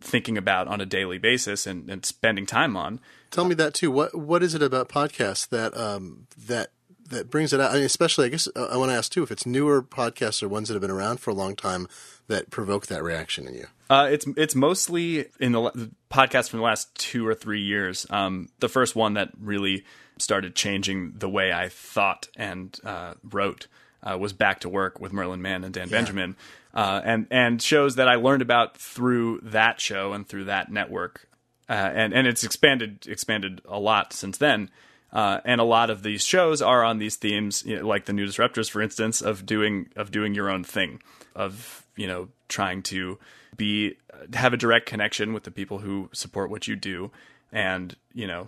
[0.00, 3.00] thinking about on a daily basis and, and spending time on.
[3.32, 3.90] Tell me that too.
[3.90, 6.70] What what is it about podcasts that um, that
[7.10, 7.72] that brings it out?
[7.72, 10.40] I mean, especially, I guess uh, I want to ask too if it's newer podcasts
[10.40, 11.88] or ones that have been around for a long time
[12.28, 13.66] that provoke that reaction in you.
[13.90, 18.06] Uh, it's it's mostly in the, the podcast from the last two or three years.
[18.08, 19.84] Um, the first one that really
[20.18, 23.66] started changing the way I thought and uh, wrote
[24.02, 25.96] uh, was Back to Work with Merlin Mann and Dan yeah.
[25.96, 26.36] Benjamin
[26.78, 31.28] uh, and and shows that I learned about through that show and through that network,
[31.68, 34.70] uh, and and it's expanded expanded a lot since then.
[35.12, 38.12] Uh, and a lot of these shows are on these themes, you know, like the
[38.12, 41.02] New Disruptors, for instance, of doing of doing your own thing,
[41.34, 43.18] of you know trying to
[43.56, 43.96] be
[44.32, 47.10] have a direct connection with the people who support what you do,
[47.50, 48.46] and you know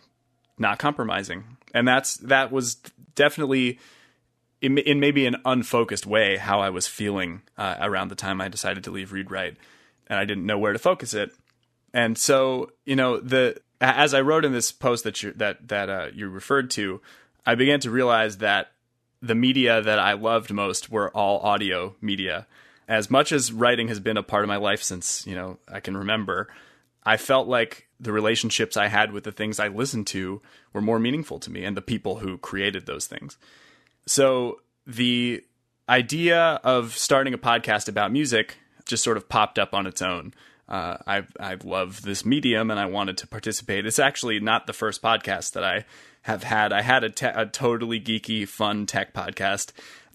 [0.56, 1.56] not compromising.
[1.74, 2.76] And that's that was
[3.16, 3.80] definitely
[4.61, 8.49] in, in maybe an unfocused way how I was feeling uh, around the time I
[8.49, 9.57] decided to leave Read Write,
[10.07, 11.33] and I didn't know where to focus it.
[11.92, 15.88] And so, you know, the as I wrote in this post that you that that
[15.88, 17.01] uh, you referred to,
[17.46, 18.73] I began to realize that
[19.23, 22.46] the media that I loved most were all audio media.
[22.88, 25.81] As much as writing has been a part of my life since you know I
[25.81, 26.49] can remember,
[27.05, 30.42] I felt like the relationships I had with the things I listened to
[30.73, 33.37] were more meaningful to me and the people who created those things.
[34.06, 35.42] So the
[35.88, 40.34] idea of starting a podcast about music just sort of popped up on its own.
[40.68, 43.86] Uh, I I love this medium and I wanted to participate.
[43.86, 45.84] It's actually not the first podcast that I
[46.22, 46.72] have had.
[46.72, 49.72] I had a, te- a totally geeky, fun tech podcast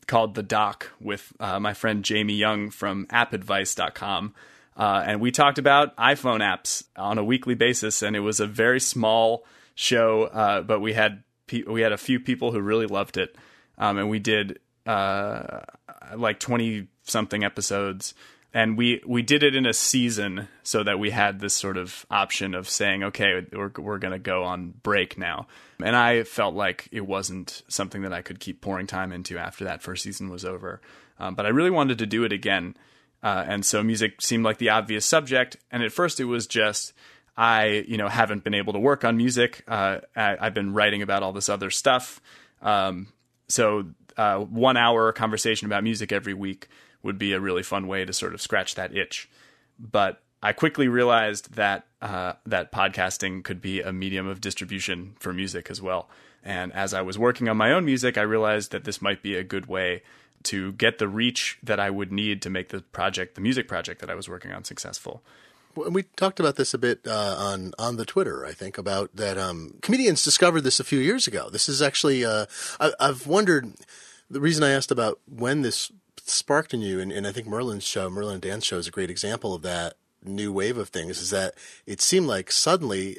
[0.07, 4.33] called The Doc with uh, my friend Jamie Young from appadvice.com.
[4.77, 8.47] Uh, and we talked about iPhone apps on a weekly basis, and it was a
[8.47, 12.85] very small show, uh, but we had pe- we had a few people who really
[12.85, 13.35] loved it
[13.77, 15.61] um, and we did uh,
[16.15, 18.13] like twenty something episodes,
[18.53, 22.05] and we we did it in a season so that we had this sort of
[22.09, 25.47] option of saying, okay, we're we're gonna go on break now,
[25.83, 29.65] and I felt like it wasn't something that I could keep pouring time into after
[29.65, 30.81] that first season was over,
[31.19, 32.75] um, but I really wanted to do it again.
[33.23, 35.57] Uh, and so music seemed like the obvious subject.
[35.71, 36.93] And at first, it was just
[37.37, 39.63] I, you know, haven't been able to work on music.
[39.67, 42.21] Uh, I, have been writing about all this other stuff,
[42.61, 43.07] um,
[43.47, 43.85] so
[44.17, 46.67] uh, one hour conversation about music every week
[47.03, 49.29] would be a really fun way to sort of scratch that itch.
[49.79, 55.33] But I quickly realized that uh, that podcasting could be a medium of distribution for
[55.33, 56.09] music as well.
[56.43, 59.35] And as I was working on my own music, I realized that this might be
[59.35, 60.03] a good way
[60.43, 63.99] to get the reach that I would need to make the project, the music project
[64.01, 65.23] that I was working on, successful
[65.75, 68.45] we talked about this a bit uh, on on the Twitter.
[68.45, 69.37] I think about that.
[69.37, 71.49] Um, comedians discovered this a few years ago.
[71.49, 72.25] This is actually.
[72.25, 72.45] Uh,
[72.79, 73.73] I, have wondered.
[74.29, 75.91] The reason I asked about when this
[76.23, 79.11] sparked in you, and, and I think Merlin's show, Merlin Dan's show, is a great
[79.11, 81.21] example of that new wave of things.
[81.21, 81.53] Is that
[81.85, 83.17] it seemed like suddenly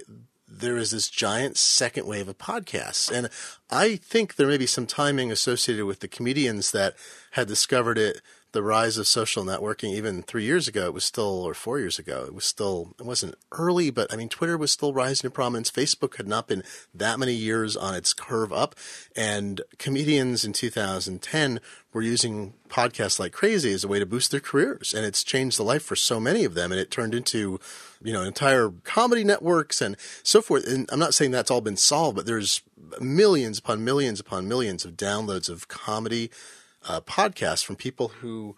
[0.48, 3.28] there is this giant second wave of podcasts, and
[3.70, 6.94] I think there may be some timing associated with the comedians that
[7.32, 8.20] had discovered it
[8.56, 11.98] the rise of social networking even three years ago it was still or four years
[11.98, 15.32] ago it was still it wasn't early but i mean twitter was still rising in
[15.32, 15.70] prominence.
[15.70, 16.62] Facebook had not been
[16.94, 18.74] that many years on its curve up.
[19.14, 21.60] And comedians in 2010
[21.92, 24.94] were using podcasts like crazy as a way to boost their careers.
[24.94, 26.72] And it's changed the life for so many of them.
[26.72, 27.60] And it turned into
[28.02, 30.66] you know entire comedy networks and so forth.
[30.66, 32.60] And i'm not saying that's all been solved but there's
[33.00, 36.30] millions upon millions upon millions of downloads of comedy
[36.86, 38.56] uh, podcasts from people who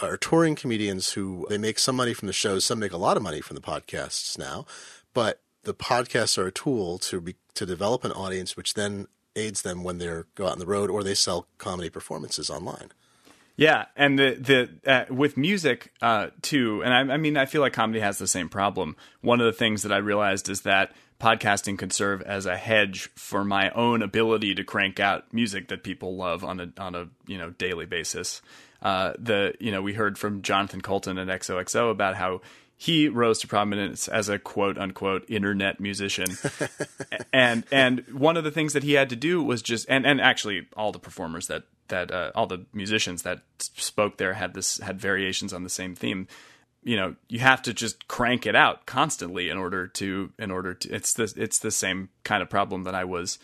[0.00, 3.16] are touring comedians who they make some money from the shows, some make a lot
[3.16, 4.66] of money from the podcasts now,
[5.12, 9.06] but the podcasts are a tool to be, to develop an audience, which then
[9.36, 12.90] aids them when they go out on the road or they sell comedy performances online.
[13.56, 17.60] Yeah, and the the uh, with music uh, too, and I, I mean, I feel
[17.60, 18.96] like comedy has the same problem.
[19.20, 20.92] One of the things that I realized is that
[21.24, 25.82] podcasting could serve as a hedge for my own ability to crank out music that
[25.82, 28.42] people love on a on a you know daily basis.
[28.82, 32.42] Uh, the you know we heard from Jonathan Coulton at XOXO about how
[32.76, 36.26] he rose to prominence as a quote unquote internet musician,
[37.32, 40.20] and and one of the things that he had to do was just and and
[40.20, 44.76] actually all the performers that that uh, all the musicians that spoke there had this
[44.80, 46.28] had variations on the same theme
[46.84, 50.74] you know you have to just crank it out constantly in order to in order
[50.74, 53.38] to it's the it's the same kind of problem that I was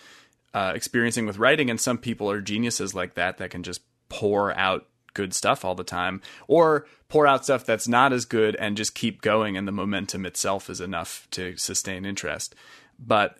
[0.52, 4.56] uh, experiencing with writing and some people are geniuses like that that can just pour
[4.56, 8.76] out good stuff all the time or pour out stuff that's not as good and
[8.76, 12.54] just keep going and the momentum itself is enough to sustain interest.
[12.98, 13.38] But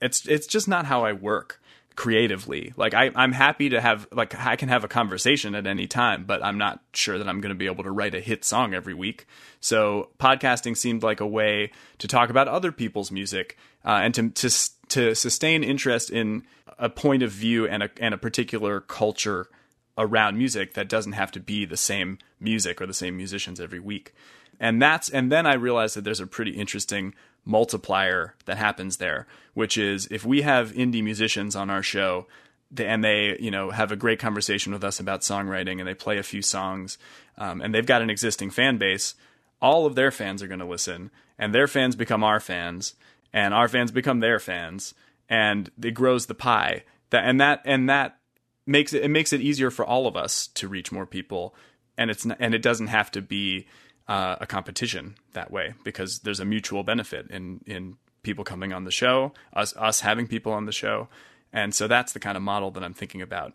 [0.00, 1.60] it's it's just not how I work
[1.98, 2.72] creatively.
[2.76, 6.26] Like I, I'm happy to have like I can have a conversation at any time,
[6.26, 8.72] but I'm not sure that I'm going to be able to write a hit song
[8.72, 9.26] every week.
[9.58, 14.30] So podcasting seemed like a way to talk about other people's music uh, and to
[14.30, 16.44] to to sustain interest in
[16.78, 19.48] a point of view and a and a particular culture
[19.98, 23.80] around music that doesn't have to be the same music or the same musicians every
[23.80, 24.14] week.
[24.60, 29.26] And that's and then I realized that there's a pretty interesting multiplier that happens there,
[29.54, 32.26] which is if we have indie musicians on our show
[32.76, 36.18] and they you know have a great conversation with us about songwriting and they play
[36.18, 36.98] a few songs
[37.38, 39.14] um, and they've got an existing fan base
[39.60, 42.94] all of their fans are going to listen and their fans become our fans
[43.32, 44.94] and our fans become their fans
[45.28, 46.84] and it grows the pie.
[47.10, 48.18] That and that and that
[48.66, 51.54] makes it it makes it easier for all of us to reach more people
[51.96, 53.66] and it's not, and it doesn't have to be
[54.08, 58.84] uh, a competition that way because there's a mutual benefit in in people coming on
[58.84, 61.08] the show, us us having people on the show,
[61.52, 63.52] and so that's the kind of model that I'm thinking about.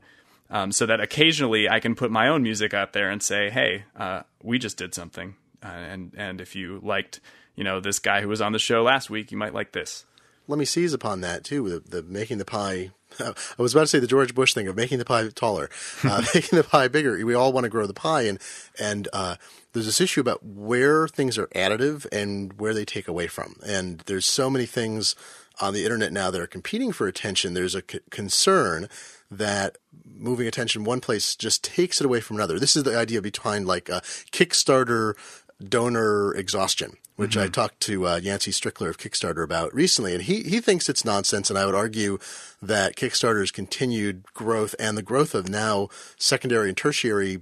[0.49, 3.85] Um, so that occasionally I can put my own music out there and say, "Hey,
[3.95, 7.19] uh, we just did something," uh, and and if you liked,
[7.55, 10.05] you know, this guy who was on the show last week, you might like this.
[10.47, 13.87] Let me seize upon that too, the, the making the pie I was about to
[13.87, 15.69] say the George Bush thing of making the pie taller,
[16.03, 17.23] uh, making the pie bigger.
[17.25, 18.39] We all want to grow the pie, and
[18.79, 19.35] and uh,
[19.73, 23.55] there's this issue about where things are additive and where they take away from.
[23.65, 25.15] And there's so many things
[25.61, 27.53] on the internet now that are competing for attention.
[27.53, 28.89] There's a c- concern
[29.29, 32.59] that moving attention one place just takes it away from another.
[32.59, 34.01] This is the idea behind like a
[34.31, 35.15] Kickstarter
[35.63, 37.45] donor exhaustion, which mm-hmm.
[37.45, 41.05] I talked to uh, Yancey Strickler of Kickstarter about recently, and he he thinks it's
[41.05, 41.49] nonsense.
[41.49, 42.19] And I would argue
[42.61, 47.41] that Kickstarter's continued growth and the growth of now secondary and tertiary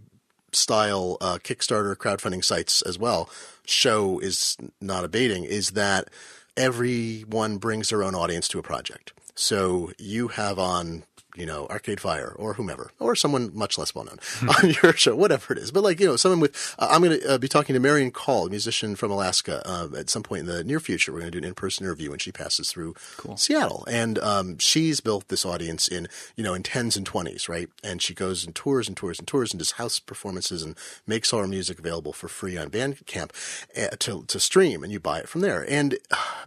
[0.51, 3.29] style uh, Kickstarter crowdfunding sites as well
[3.65, 6.09] show is not abating is that
[6.57, 9.13] everyone brings their own audience to a project.
[9.35, 11.03] So you have on
[11.35, 14.19] you know, Arcade Fire or whomever, or someone much less well known
[14.63, 15.71] on your show, whatever it is.
[15.71, 18.11] But like, you know, someone with, uh, I'm going to uh, be talking to Marian
[18.11, 21.11] Call, a musician from Alaska, uh, at some point in the near future.
[21.11, 23.37] We're going to do an in person interview when she passes through cool.
[23.37, 23.85] Seattle.
[23.89, 27.69] And um, she's built this audience in, you know, in tens and twenties, right?
[27.83, 31.33] And she goes and tours and tours and tours and does house performances and makes
[31.33, 33.31] all her music available for free on Bandcamp
[33.77, 35.65] uh, to, to stream and you buy it from there.
[35.69, 36.45] And, uh,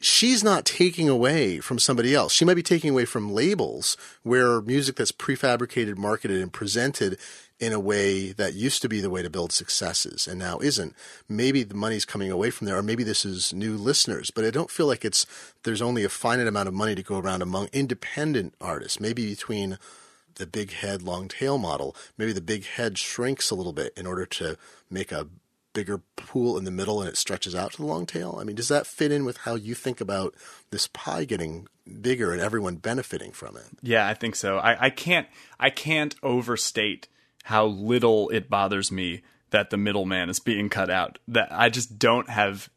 [0.00, 2.32] she's not taking away from somebody else.
[2.32, 7.18] She might be taking away from labels where music that's prefabricated, marketed, and presented
[7.60, 10.96] in a way that used to be the way to build successes and now isn't.
[11.28, 14.50] Maybe the money's coming away from there, or maybe this is new listeners, but I
[14.50, 15.26] don't feel like it's
[15.62, 18.98] there's only a finite amount of money to go around among independent artists.
[18.98, 19.78] Maybe between
[20.36, 24.06] the big head, long tail model, maybe the big head shrinks a little bit in
[24.06, 24.56] order to
[24.90, 25.28] make a
[25.72, 28.38] bigger pool in the middle and it stretches out to the long tail?
[28.40, 30.34] I mean, does that fit in with how you think about
[30.70, 31.68] this pie getting
[32.00, 33.66] bigger and everyone benefiting from it?
[33.82, 34.58] Yeah, I think so.
[34.58, 35.26] I, I can't
[35.58, 37.08] I can't overstate
[37.44, 41.18] how little it bothers me that the middleman is being cut out.
[41.28, 42.68] That I just don't have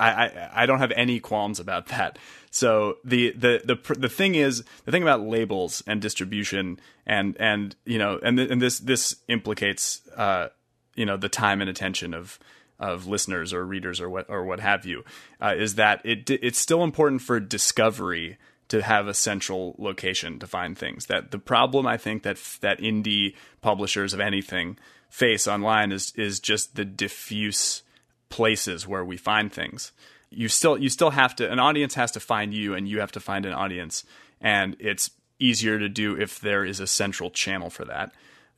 [0.00, 2.18] I, I, I don't have any qualms about that.
[2.50, 7.76] So the, the the the thing is the thing about labels and distribution and and
[7.84, 10.48] you know and th- and this this implicates uh,
[10.94, 12.38] you know the time and attention of
[12.78, 15.04] of listeners or readers or what or what have you
[15.40, 18.38] uh, is that it it's still important for discovery
[18.70, 21.06] to have a central location to find things.
[21.06, 24.78] That the problem I think that that indie publishers of anything
[25.10, 27.82] face online is is just the diffuse
[28.30, 29.92] places where we find things.
[30.30, 33.12] You still you still have to an audience has to find you and you have
[33.12, 34.04] to find an audience
[34.40, 38.12] and it's easier to do if there is a central channel for that.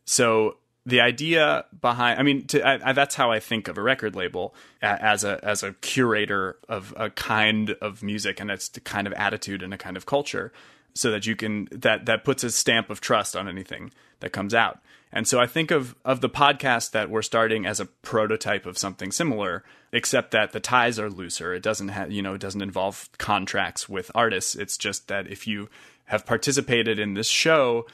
[0.05, 3.83] So the idea behind i mean to, I, I, that's how i think of a
[3.83, 8.81] record label as a as a curator of a kind of music and it's the
[8.81, 10.53] kind of attitude and a kind of culture
[10.95, 13.91] so that you can that that puts a stamp of trust on anything
[14.21, 14.81] that comes out.
[15.13, 18.79] And so i think of of the podcast that we're starting as a prototype of
[18.79, 21.55] something similar except that the ties are looser.
[21.55, 24.55] It doesn't have you know it doesn't involve contracts with artists.
[24.55, 25.69] It's just that if you
[26.07, 27.87] have participated in this show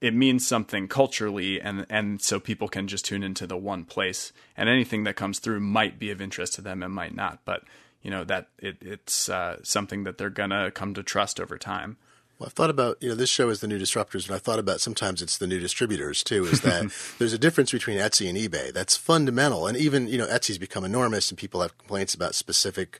[0.00, 4.32] it means something culturally and and so people can just tune into the one place
[4.56, 7.62] and anything that comes through might be of interest to them and might not but
[8.02, 11.96] you know that it, it's uh, something that they're gonna come to trust over time
[12.38, 14.58] Well, I've thought about, you know, this show is the new disruptors, and I thought
[14.58, 18.36] about sometimes it's the new distributors too, is that there's a difference between Etsy and
[18.36, 18.72] eBay.
[18.72, 19.68] That's fundamental.
[19.68, 22.98] And even, you know, Etsy's become enormous and people have complaints about specific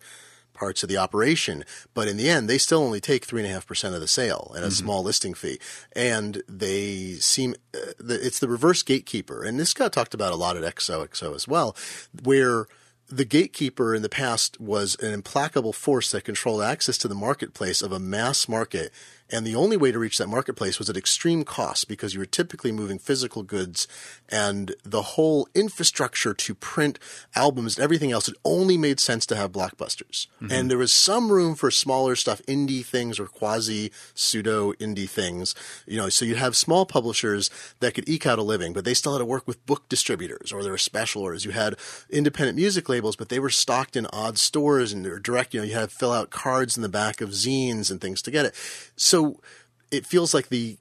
[0.54, 1.64] parts of the operation.
[1.92, 4.08] But in the end, they still only take three and a half percent of the
[4.08, 4.74] sale and a mm-hmm.
[4.74, 5.58] small listing fee.
[5.92, 9.42] And they seem, uh, it's the reverse gatekeeper.
[9.44, 11.76] And this got talked about a lot at XOXO as well,
[12.22, 12.66] where
[13.08, 17.82] the gatekeeper in the past was an implacable force that controlled access to the marketplace
[17.82, 18.92] of a mass market
[19.34, 22.26] and the only way to reach that marketplace was at extreme cost because you were
[22.26, 23.88] typically moving physical goods
[24.28, 27.00] and the whole infrastructure to print
[27.34, 30.28] albums and everything else, it only made sense to have blockbusters.
[30.40, 30.52] Mm-hmm.
[30.52, 35.54] And there was some room for smaller stuff, indie things or quasi pseudo indie things.
[35.84, 38.94] You know, so you'd have small publishers that could eke out a living, but they
[38.94, 41.44] still had to work with book distributors or there were special orders.
[41.44, 41.74] You had
[42.08, 45.66] independent music labels, but they were stocked in odd stores and they're direct, you know,
[45.66, 48.46] you had to fill out cards in the back of zines and things to get
[48.46, 48.54] it.
[48.94, 49.40] So so
[49.90, 50.78] it feels like the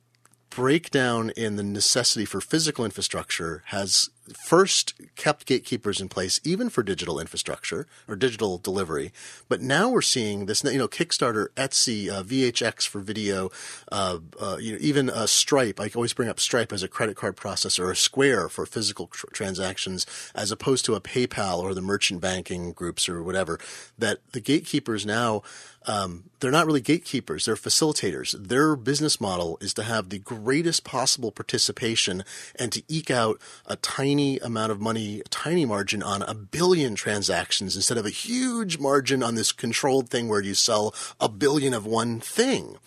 [0.49, 6.83] breakdown in the necessity for physical infrastructure has first kept gatekeepers in place, even for
[6.83, 9.11] digital infrastructure or digital delivery.
[9.49, 13.49] But now we're seeing this, you know, Kickstarter, Etsy, uh, VHX for video,
[13.91, 15.79] uh, uh, you know, even uh, Stripe.
[15.79, 19.27] I always bring up Stripe as a credit card processor or Square for physical tr-
[19.33, 23.59] transactions, as opposed to a PayPal or the merchant banking groups or whatever.
[23.97, 25.43] That the gatekeepers now
[25.85, 28.31] um, they're not really gatekeepers, they're facilitators.
[28.31, 32.23] Their business model is to have the greatest possible participation
[32.57, 37.75] and to eke out a tiny amount of money, tiny margin on a billion transactions
[37.75, 41.85] instead of a huge margin on this controlled thing where you sell a billion of
[41.85, 42.77] one thing.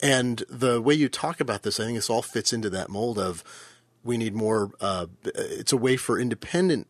[0.00, 3.18] And the way you talk about this, I think this all fits into that mold
[3.18, 3.42] of
[4.04, 6.86] we need more, uh, it's a way for independent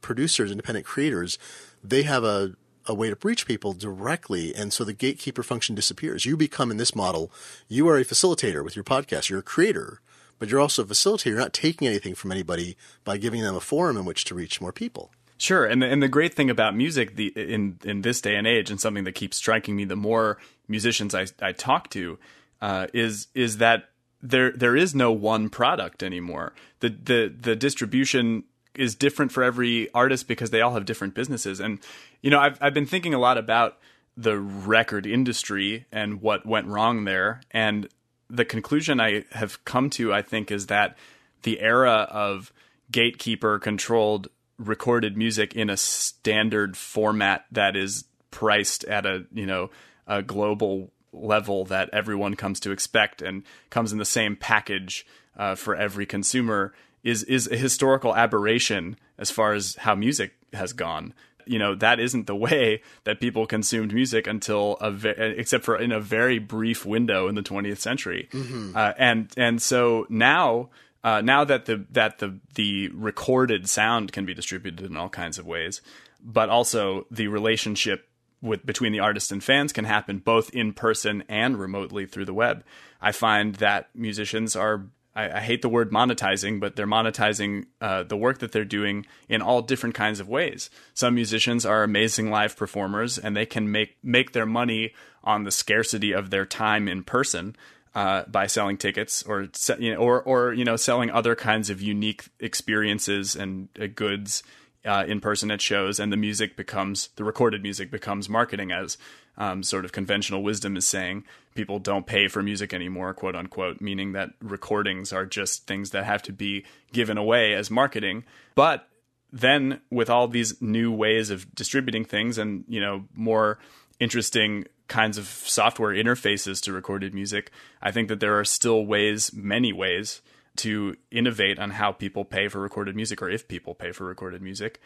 [0.00, 1.38] producers, independent creators.
[1.82, 2.54] They have a
[2.86, 4.54] a way to reach people directly.
[4.54, 6.24] And so the gatekeeper function disappears.
[6.24, 7.30] You become in this model,
[7.68, 9.28] you are a facilitator with your podcast.
[9.28, 10.00] You're a creator,
[10.38, 11.26] but you're also a facilitator.
[11.26, 14.60] You're not taking anything from anybody by giving them a forum in which to reach
[14.60, 15.10] more people.
[15.38, 18.46] Sure, and the, and the great thing about music, the in in this day and
[18.46, 22.18] age, and something that keeps striking me the more musicians I I talk to,
[22.62, 23.90] uh, is is that
[24.22, 26.54] there there is no one product anymore.
[26.80, 31.60] The the the distribution is different for every artist because they all have different businesses.
[31.60, 31.80] And
[32.22, 33.78] you know, I've I've been thinking a lot about
[34.16, 37.42] the record industry and what went wrong there.
[37.50, 37.88] And
[38.28, 40.96] the conclusion I have come to, I think, is that
[41.42, 42.52] the era of
[42.90, 49.70] gatekeeper controlled recorded music in a standard format that is priced at a you know
[50.06, 55.06] a global level that everyone comes to expect and comes in the same package
[55.36, 56.72] uh, for every consumer
[57.02, 61.14] is is a historical aberration as far as how music has gone.
[61.46, 65.76] You know that isn't the way that people consumed music until a ve- except for
[65.76, 68.76] in a very brief window in the 20th century, mm-hmm.
[68.76, 70.70] uh, and and so now
[71.04, 75.38] uh, now that the that the the recorded sound can be distributed in all kinds
[75.38, 75.80] of ways,
[76.20, 78.08] but also the relationship
[78.42, 82.34] with between the artist and fans can happen both in person and remotely through the
[82.34, 82.64] web.
[83.00, 84.86] I find that musicians are
[85.16, 89.06] I, I, hate the word monetizing, but they're monetizing uh, the work that they're doing
[89.28, 90.70] in all different kinds of ways.
[90.94, 94.92] Some musicians are amazing live performers, and they can make make their money
[95.24, 97.56] on the scarcity of their time in person.
[97.94, 99.48] Uh, by selling tickets or
[99.78, 104.42] you know, or or you know selling other kinds of unique experiences and uh, goods
[104.86, 108.96] uh, in person at shows, and the music becomes the recorded music becomes marketing as
[109.36, 111.24] um, sort of conventional wisdom is saying
[111.54, 116.04] people don't pay for music anymore, quote unquote, meaning that recordings are just things that
[116.04, 118.24] have to be given away as marketing.
[118.54, 118.88] But
[119.32, 123.58] then with all these new ways of distributing things and you know more
[123.98, 127.50] interesting kinds of software interfaces to recorded music,
[127.82, 130.22] I think that there are still ways, many ways
[130.58, 134.42] to innovate on how people pay for recorded music or if people pay for recorded
[134.42, 134.80] music.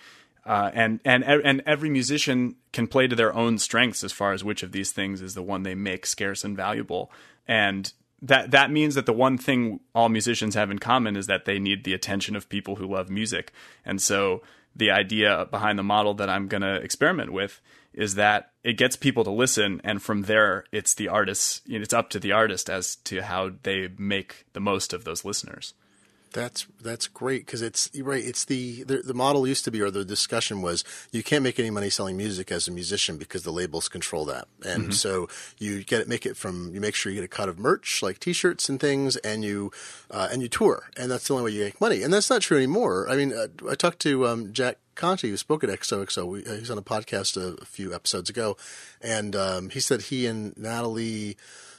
[0.47, 4.43] Uh, and and and every musician can play to their own strengths as far as
[4.43, 7.13] which of these things is the one they make scarce and valuable.
[7.47, 7.93] And
[8.23, 11.59] that that means that the one thing all musicians have in common is that they
[11.59, 13.53] need the attention of people who love music.
[13.85, 14.43] And so
[14.75, 17.61] the idea behind the model that I'm going to experiment with
[17.93, 22.11] is that it gets people to listen and from there it's the artist it's up
[22.11, 25.75] to the artist as to how they make the most of those listeners
[26.33, 28.25] that's that's great because it's right.
[28.25, 31.59] It's the, the, the model used to be, or the discussion was, you can't make
[31.59, 34.93] any money selling music as a musician because the labels control that, and mm-hmm.
[34.93, 35.29] so
[35.59, 38.03] you get it, make it from you make sure you get a cut of merch
[38.03, 39.73] like T-shirts and things, and you
[40.11, 42.43] uh, and you tour, and that's the only way you make money, and that's not
[42.43, 43.09] true anymore.
[43.09, 46.47] I mean, uh, I talked to um, Jack Conte, who spoke at XOXO.
[46.47, 48.57] Uh, he's on a podcast a, a few episodes ago,
[49.01, 51.37] and um, he said he and Natalie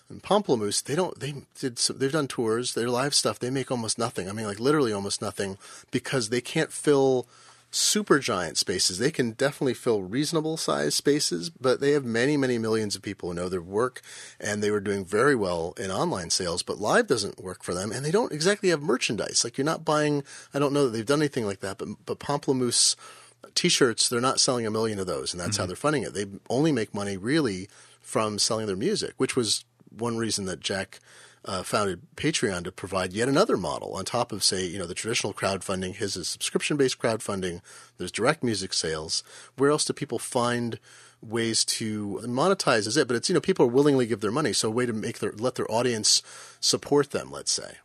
[0.10, 1.18] And Pomplamoose, they don't.
[1.20, 1.80] They did.
[1.80, 2.74] Some, they've done tours.
[2.74, 3.40] Their live stuff.
[3.40, 4.28] They make almost nothing.
[4.28, 5.58] I mean, like literally almost nothing,
[5.90, 7.28] because they can't fill
[7.72, 9.00] super giant spaces.
[9.00, 13.30] They can definitely fill reasonable sized spaces, but they have many, many millions of people
[13.30, 14.02] who know their work,
[14.40, 16.64] and they were doing very well in online sales.
[16.64, 19.44] But live doesn't work for them, and they don't exactly have merchandise.
[19.44, 20.24] Like you're not buying.
[20.54, 22.96] I don't know that they've done anything like that, but but Pomplamoose
[23.56, 25.64] t-shirts they're not selling a million of those and that's mm-hmm.
[25.64, 27.68] how they're funding it they only make money really
[28.00, 31.00] from selling their music which was one reason that jack
[31.46, 34.94] uh, founded patreon to provide yet another model on top of say you know the
[34.94, 35.96] traditional crowdfunding.
[35.96, 37.62] His is subscription based crowdfunding.
[37.98, 39.24] There's direct music sales.
[39.58, 40.80] Where else do people find
[41.22, 42.88] ways to monetize?
[42.88, 44.86] Is it but it's you know people are willingly give their money so a way
[44.86, 46.22] to make their let their audience
[46.60, 47.78] support them let's say.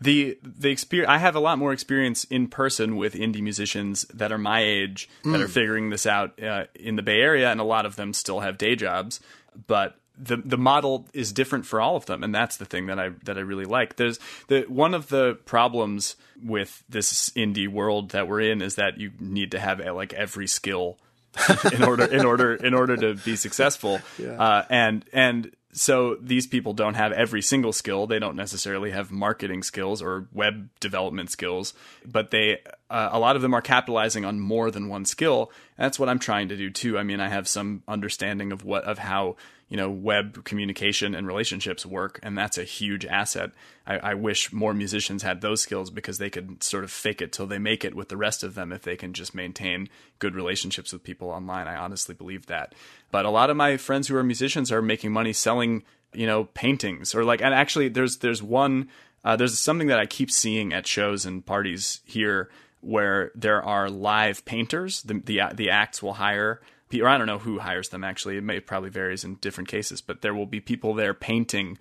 [0.00, 4.32] The the experience I have a lot more experience in person with indie musicians that
[4.32, 5.40] are my age that mm.
[5.40, 8.40] are figuring this out uh, in the Bay Area, and a lot of them still
[8.40, 9.20] have day jobs.
[9.66, 12.98] But the the model is different for all of them, and that's the thing that
[12.98, 13.96] I that I really like.
[13.96, 18.98] There's the one of the problems with this indie world that we're in is that
[18.98, 20.98] you need to have like every skill
[21.72, 24.32] in order in order in order to be successful, yeah.
[24.32, 28.06] uh, and and so these people don't have every single skill.
[28.06, 31.72] They don't necessarily have marketing skills or web development skills,
[32.04, 32.58] but they
[32.92, 35.50] uh, a lot of them are capitalizing on more than one skill.
[35.78, 36.98] That's what I'm trying to do too.
[36.98, 39.36] I mean, I have some understanding of what of how
[39.70, 43.52] you know web communication and relationships work and that's a huge asset
[43.86, 47.32] I, I, wish more musicians had those skills because they could sort of fake it
[47.32, 49.88] till they make it with the rest of them if they can just maintain
[50.18, 52.74] good relationships with people online i honestly believe that
[53.10, 55.82] but a lot of my friends who are musicians are making money selling
[56.12, 58.90] you know paintings or like and actually there's there's one
[59.24, 62.50] uh, there's something that i keep seeing at shows and parties here
[62.82, 66.60] where there are live painters the the, the acts will hire
[67.00, 68.36] or I don't know who hires them actually.
[68.36, 71.78] It may probably varies in different cases, but there will be people there painting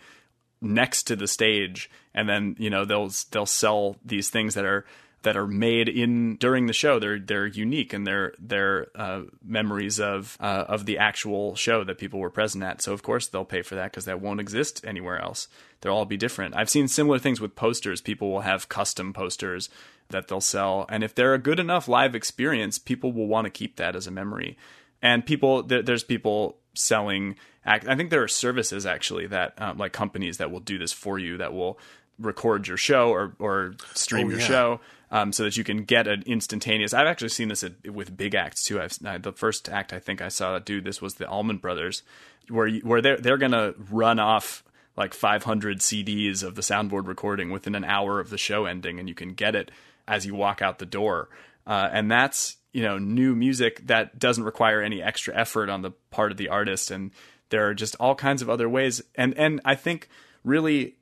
[0.61, 4.85] next to the stage, and then you know they'll they'll sell these things that are
[5.23, 6.99] that are made in during the show.
[6.99, 11.97] They're they're unique and they're they're uh, memories of uh, of the actual show that
[11.97, 12.81] people were present at.
[12.81, 15.47] So of course they'll pay for that because that won't exist anywhere else.
[15.81, 16.55] They'll all be different.
[16.55, 18.01] I've seen similar things with posters.
[18.01, 19.69] People will have custom posters
[20.11, 23.51] that they'll sell, and if they're a good enough live experience, people will want to
[23.51, 24.57] keep that as a memory
[25.01, 27.35] and people there, there's people selling
[27.65, 30.93] act i think there are services actually that um, like companies that will do this
[30.93, 31.77] for you that will
[32.19, 34.45] record your show or or stream oh, your yeah.
[34.45, 34.79] show
[35.13, 36.93] um, so that you can get an instantaneous.
[36.93, 38.79] I've actually seen this at, with big acts too.
[38.79, 42.03] I've uh, the first act I think I saw do this was the Allman Brothers,
[42.47, 44.63] where you, where they're they're gonna run off
[44.95, 49.09] like 500 CDs of the soundboard recording within an hour of the show ending, and
[49.09, 49.71] you can get it
[50.07, 51.29] as you walk out the door.
[51.65, 55.91] Uh, and that's you know new music that doesn't require any extra effort on the
[56.09, 56.91] part of the artist.
[56.91, 57.11] And
[57.49, 59.01] there are just all kinds of other ways.
[59.15, 60.09] And and I think
[60.43, 60.95] really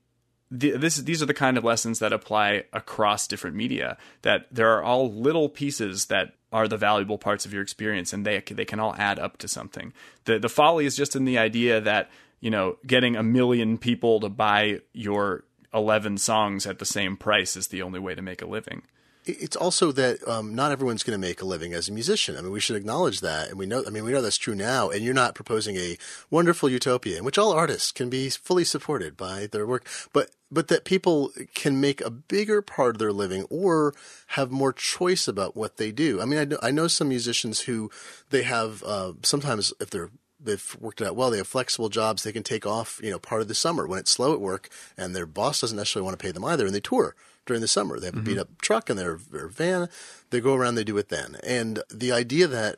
[0.52, 4.70] the, this these are the kind of lessons that apply across different media that there
[4.70, 8.66] are all little pieces that are the valuable parts of your experience and they they
[8.66, 9.94] can all add up to something.
[10.26, 14.20] The the folly is just in the idea that you know getting a million people
[14.22, 15.44] to buy your
[15.74, 18.84] 11 songs at the same price is the only way to make a living
[19.26, 22.38] it's also that um, not everyone's going to make a living as a musician.
[22.38, 23.84] I mean, we should acknowledge that, and we know.
[23.86, 24.90] I mean, we know that's true now.
[24.90, 25.98] And you're not proposing a
[26.30, 30.68] wonderful utopia in which all artists can be fully supported by their work, but but
[30.70, 33.94] that people can make a bigger part of their living or
[34.28, 36.22] have more choice about what they do.
[36.22, 37.92] I mean, I know, I know some musicians who
[38.32, 40.10] they have uh, sometimes if they're
[40.40, 41.32] they've worked it out well.
[41.32, 42.24] They have flexible jobs.
[42.24, 44.70] They can take off, you know, part of the summer when it's slow at work,
[44.98, 47.16] and their boss doesn't necessarily want to pay them either, and they tour
[47.46, 48.00] during the summer.
[48.00, 48.26] They have a mm-hmm.
[48.26, 49.90] beat up truck and their, their van.
[50.30, 51.38] They go around, they do it then.
[51.44, 52.78] And the idea that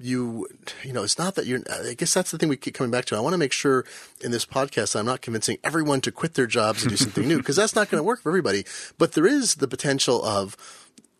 [0.00, 0.46] you
[0.82, 3.04] you know it's not that you're i guess that's the thing we keep coming back
[3.04, 3.84] to i want to make sure
[4.22, 7.36] in this podcast i'm not convincing everyone to quit their jobs and do something new
[7.36, 8.64] because that's not going to work for everybody
[8.96, 10.56] but there is the potential of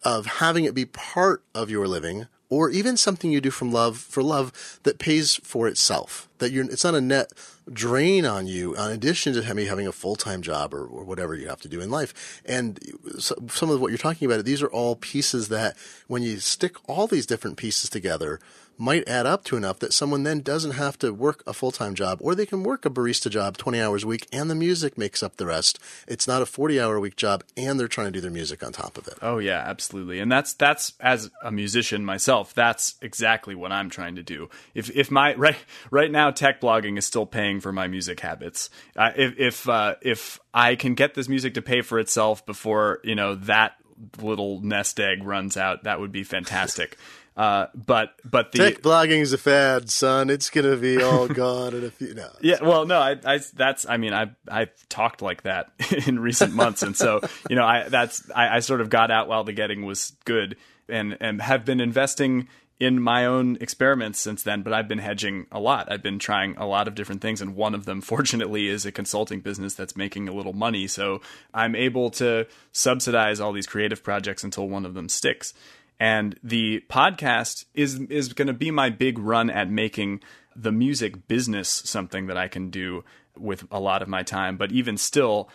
[0.02, 3.96] of having it be part of your living or even something you do from love
[3.96, 6.28] for love that pays for itself.
[6.38, 7.32] That you're, it's not a net
[7.72, 11.34] drain on you, in addition to having, having a full time job or, or, whatever
[11.34, 12.42] you have to do in life.
[12.44, 12.80] And
[13.18, 15.76] so, some of what you're talking about, these are all pieces that
[16.08, 18.40] when you stick all these different pieces together,
[18.80, 21.94] might add up to enough that someone then doesn't have to work a full time
[21.94, 24.96] job, or they can work a barista job 20 hours a week and the music
[24.96, 25.78] makes up the rest.
[26.08, 28.64] It's not a 40 hour a week job and they're trying to do their music
[28.64, 29.18] on top of it.
[29.20, 30.18] Oh, yeah, absolutely.
[30.18, 34.48] And that's, that's as a musician myself, that's exactly what I'm trying to do.
[34.74, 35.56] If, if my, right,
[35.90, 38.70] right now, tech blogging is still paying for my music habits.
[38.96, 43.00] Uh, if, if, uh, if I can get this music to pay for itself before,
[43.04, 43.74] you know, that
[44.20, 46.96] little nest egg runs out, that would be fantastic.
[47.36, 50.30] Uh, but but the tech blogging is a fad, son.
[50.30, 52.14] It's gonna be all gone in a few.
[52.14, 52.28] No.
[52.40, 55.70] Yeah, well, no, I, I, that's, I mean, I, I talked like that
[56.06, 59.28] in recent months, and so, you know, I, that's, I, I sort of got out
[59.28, 60.56] while the getting was good,
[60.88, 62.48] and and have been investing
[62.80, 65.92] in my own experiments since then, but I've been hedging a lot.
[65.92, 68.90] I've been trying a lot of different things, and one of them, fortunately, is a
[68.90, 70.88] consulting business that's making a little money.
[70.88, 71.20] So
[71.52, 75.52] I'm able to subsidize all these creative projects until one of them sticks.
[76.00, 80.22] And the podcast is is going to be my big run at making
[80.56, 83.04] the music business something that I can do
[83.36, 84.56] with a lot of my time.
[84.56, 85.50] But even still,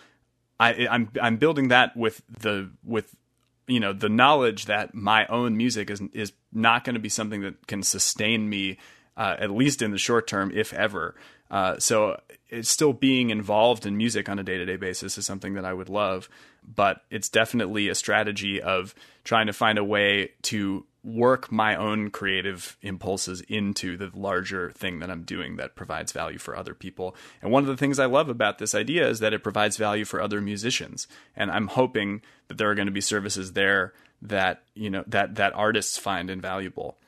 [0.60, 3.14] I, I'm I'm building that with the with
[3.66, 7.40] you know the knowledge that my own music is is not going to be something
[7.42, 8.78] that can sustain me
[9.16, 11.14] uh, at least in the short term, if ever.
[11.50, 15.26] Uh, so it's still being involved in music on a day to day basis is
[15.26, 16.28] something that I would love
[16.66, 18.94] but it's definitely a strategy of
[19.24, 24.98] trying to find a way to work my own creative impulses into the larger thing
[24.98, 27.14] that I'm doing that provides value for other people.
[27.40, 30.04] And one of the things I love about this idea is that it provides value
[30.04, 31.06] for other musicians.
[31.36, 35.36] And I'm hoping that there are going to be services there that, you know, that
[35.36, 36.98] that artists find invaluable.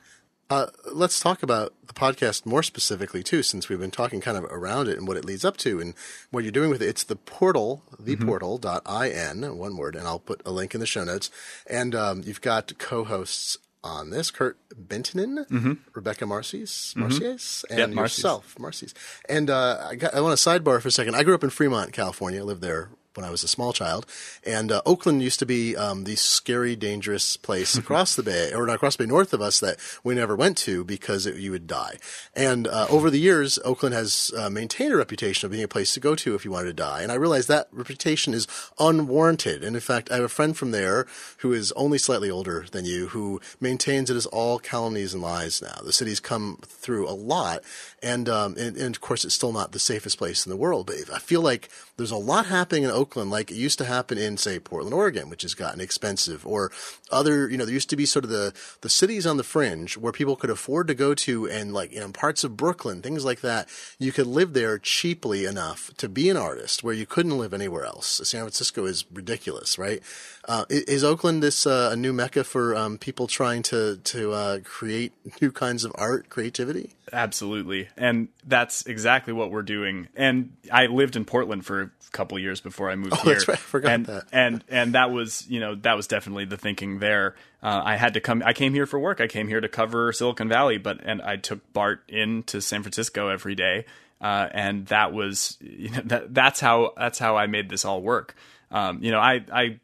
[0.51, 4.45] Uh, let's talk about the podcast more specifically too, since we've been talking kind of
[4.45, 5.95] around it and what it leads up to and
[6.31, 6.89] what you're doing with it.
[6.89, 9.57] It's the portal, theportal.in, mm-hmm.
[9.57, 11.31] one word, and I'll put a link in the show notes.
[11.67, 15.73] And um, you've got co-hosts on this, Kirk Benttinen, mm-hmm.
[15.95, 17.81] Rebecca Marcyes, Marcyes, mm-hmm.
[17.81, 18.95] and yep, yourself, Marcyes.
[19.29, 21.15] And uh, I, got, I want to sidebar for a second.
[21.15, 22.41] I grew up in Fremont, California.
[22.41, 22.89] I lived there
[23.19, 24.07] when I was a small child.
[24.47, 28.65] And uh, Oakland used to be um, the scary, dangerous place across the bay, or
[28.65, 31.51] not across the bay, north of us that we never went to because it, you
[31.51, 31.99] would die.
[32.35, 35.93] And uh, over the years, Oakland has uh, maintained a reputation of being a place
[35.95, 37.03] to go to if you wanted to die.
[37.03, 38.47] And I realized that reputation is
[38.79, 39.65] unwarranted.
[39.65, 41.07] And in fact, I have a friend from there
[41.39, 45.61] who is only slightly older than you who maintains it is all calumnies and lies
[45.61, 45.81] now.
[45.85, 47.65] The city's come through a lot.
[48.03, 50.87] And, um, and, and of course, it's still not the safest place in the world.
[50.87, 54.19] But I feel like there's a lot happening in Oakland, like it used to happen
[54.19, 56.71] in, say, Portland, Oregon, which has gotten expensive, or
[57.11, 59.97] other, you know, there used to be sort of the, the cities on the fringe
[59.97, 63.25] where people could afford to go to and like, you know, parts of Brooklyn, things
[63.25, 63.69] like that.
[63.99, 67.85] You could live there cheaply enough to be an artist where you couldn't live anywhere
[67.85, 68.21] else.
[68.25, 70.03] San Francisco is ridiculous, right?
[70.47, 74.59] Uh, is Oakland this uh, a new mecca for um, people trying to to uh,
[74.65, 76.95] create new kinds of art, creativity?
[77.13, 80.09] Absolutely, and that's exactly what we're doing.
[80.17, 83.35] And I lived in Portland for a couple years before I moved oh, here.
[83.35, 83.59] That's right.
[83.59, 84.25] I forgot and, that.
[84.33, 87.35] and and that was you know that was definitely the thinking there.
[87.63, 88.43] Uh, I had to come.
[88.45, 89.21] I came here for work.
[89.21, 93.29] I came here to cover Silicon Valley, but and I took Bart into San Francisco
[93.29, 93.85] every day.
[94.21, 98.03] Uh, and that was you know, that that's how that's how I made this all
[98.03, 98.35] work.
[98.71, 99.81] Um, you know, I I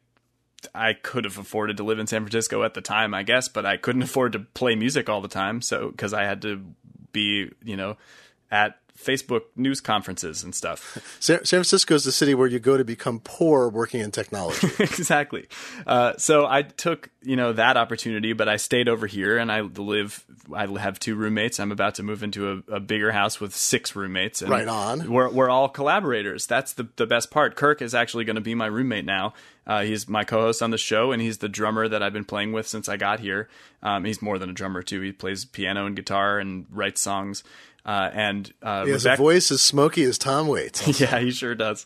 [0.73, 3.65] I could have afforded to live in San Francisco at the time, I guess, but
[3.65, 5.61] I couldn't afford to play music all the time.
[5.61, 6.63] So, because I had to
[7.15, 7.97] be, you know,
[8.51, 11.17] at Facebook news conferences and stuff.
[11.19, 14.67] San, Francisco is the city where you go to become poor working in technology.
[14.79, 15.47] exactly.
[15.85, 19.61] Uh, so I took you know that opportunity, but I stayed over here and I
[19.61, 20.23] live.
[20.53, 21.59] I have two roommates.
[21.59, 24.41] I'm about to move into a, a bigger house with six roommates.
[24.41, 25.09] And right on.
[25.11, 26.47] We're we're all collaborators.
[26.47, 27.55] That's the the best part.
[27.55, 29.33] Kirk is actually going to be my roommate now.
[29.67, 32.51] Uh, he's my co-host on the show, and he's the drummer that I've been playing
[32.51, 33.49] with since I got here.
[33.81, 35.01] Um, he's more than a drummer too.
[35.01, 37.43] He plays piano and guitar and writes songs.
[37.85, 40.99] Uh, and uh, he has Rebecca, a voice as smoky as Tom Waits.
[40.99, 41.85] yeah, he sure does.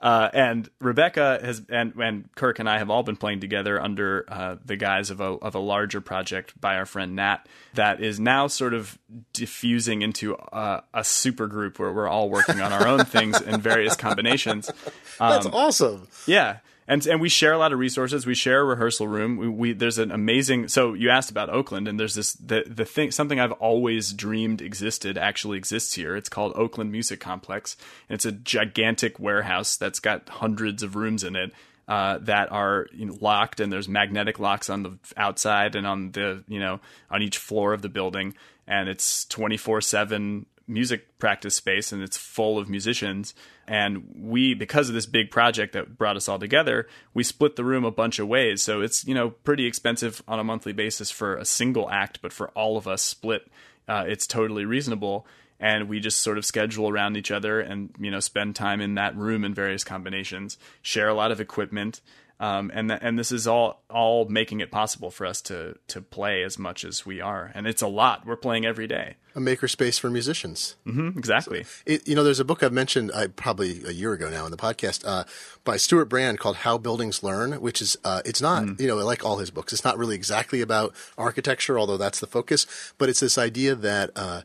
[0.00, 4.26] Uh, and Rebecca has and and Kirk and I have all been playing together under
[4.28, 8.20] uh, the guise of a of a larger project by our friend Nat that is
[8.20, 8.98] now sort of
[9.32, 13.60] diffusing into uh, a super group where we're all working on our own things in
[13.60, 14.70] various combinations.
[15.18, 16.08] Um, That's awesome.
[16.26, 16.58] Yeah,
[16.88, 18.26] and and we share a lot of resources.
[18.26, 19.36] We share a rehearsal room.
[19.36, 20.68] We, we, there's an amazing.
[20.68, 24.62] So you asked about Oakland, and there's this the the thing something I've always dreamed
[24.62, 26.14] existed actually exists here.
[26.16, 27.76] It's called Oakland Music Complex,
[28.08, 31.52] and it's a gigantic warehouse that's got hundreds of rooms in it.
[31.88, 36.10] Uh, that are you know, locked, and there's magnetic locks on the outside and on
[36.12, 36.80] the you know
[37.10, 38.34] on each floor of the building,
[38.66, 43.34] and it's 24 seven music practice space, and it's full of musicians
[43.68, 47.64] and we, because of this big project that brought us all together, we split the
[47.64, 48.62] room a bunch of ways.
[48.62, 52.32] So it's, you know, pretty expensive on a monthly basis for a single act, but
[52.32, 53.50] for all of us split,
[53.88, 55.26] uh, it's totally reasonable.
[55.58, 58.94] And we just sort of schedule around each other and, you know, spend time in
[58.94, 62.02] that room in various combinations, share a lot of equipment.
[62.38, 66.02] Um, and th- and this is all all making it possible for us to to
[66.02, 68.26] play as much as we are, and it's a lot.
[68.26, 69.16] We're playing every day.
[69.34, 70.76] A makerspace for musicians.
[70.86, 71.64] Mm-hmm, exactly.
[71.84, 74.50] It, you know, there's a book I've mentioned uh, probably a year ago now in
[74.50, 75.24] the podcast uh,
[75.64, 78.80] by Stewart Brand called "How Buildings Learn," which is uh, it's not mm.
[78.80, 82.26] you know like all his books, it's not really exactly about architecture, although that's the
[82.26, 82.66] focus,
[82.98, 84.42] but it's this idea that uh,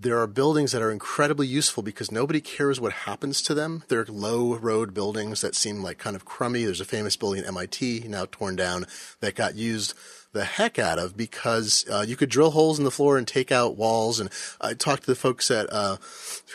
[0.00, 3.84] there are buildings that are incredibly useful because nobody cares what happens to them.
[3.88, 6.64] They're low road buildings that seem like kind of crummy.
[6.64, 8.86] There's a famous building at MIT now torn down
[9.20, 9.92] that got used
[10.32, 13.50] the heck out of because uh, you could drill holes in the floor and take
[13.50, 14.20] out walls.
[14.20, 15.96] And I talked to the folks at uh,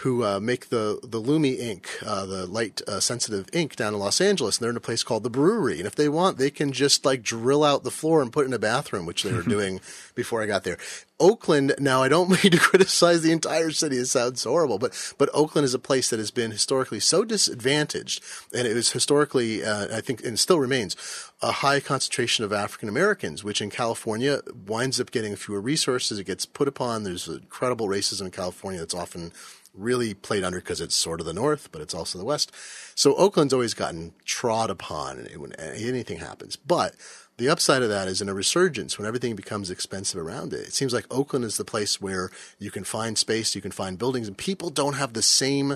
[0.01, 3.99] who uh, make the the Lumi ink, uh, the light uh, sensitive ink down in
[3.99, 4.57] Los Angeles.
[4.57, 5.78] And they're in a place called the Brewery.
[5.78, 8.53] And if they want, they can just like drill out the floor and put in
[8.53, 9.82] a bathroom, which they were doing
[10.15, 10.78] before I got there.
[11.19, 13.97] Oakland, now I don't mean to criticize the entire city.
[13.97, 18.21] It sounds horrible, but, but Oakland is a place that has been historically so disadvantaged.
[18.53, 20.95] And it was historically, uh, I think, and still remains
[21.45, 26.17] a high concentration of African Americans, which in California winds up getting fewer resources.
[26.17, 27.03] It gets put upon.
[27.03, 29.31] There's incredible racism in California that's often
[29.75, 32.51] really played under because it's sort of the north, but it's also the west.
[32.95, 36.55] So Oakland's always gotten trod upon when anything happens.
[36.55, 36.95] But
[37.37, 40.61] the upside of that is in a resurgence when everything becomes expensive around it.
[40.61, 43.99] It seems like Oakland is the place where you can find space, you can find
[43.99, 45.75] buildings, and people don't have the same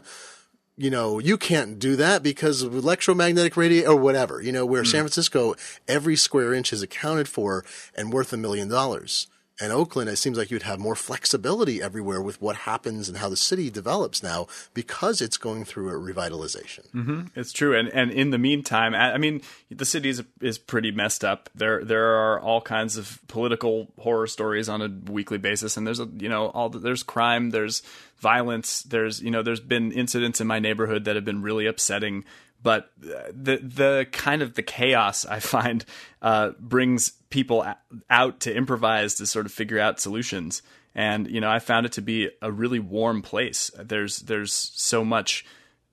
[0.80, 4.84] you know, you can't do that because of electromagnetic radiation or whatever, you know, where
[4.84, 4.88] mm.
[4.88, 5.54] San Francisco,
[5.90, 7.66] every square inch is accounted for
[7.96, 9.28] and worth a million dollars
[9.62, 13.28] and Oakland, it seems like you'd have more flexibility everywhere with what happens and how
[13.28, 16.90] the city develops now because it's going through a revitalization.
[16.92, 17.22] Mm-hmm.
[17.36, 21.26] It's true, and and in the meantime, I mean, the city is is pretty messed
[21.26, 21.50] up.
[21.54, 26.00] There there are all kinds of political horror stories on a weekly basis, and there's
[26.00, 27.82] a you know all the, there's crime, there's
[28.20, 32.24] violence, there's you know there's been incidents in my neighborhood that have been really upsetting
[32.62, 35.86] but the the kind of the chaos I find
[36.22, 37.66] uh, brings people
[38.10, 40.62] out to improvise to sort of figure out solutions.
[40.96, 43.72] And you know, I found it to be a really warm place.
[43.78, 45.46] There's there's so much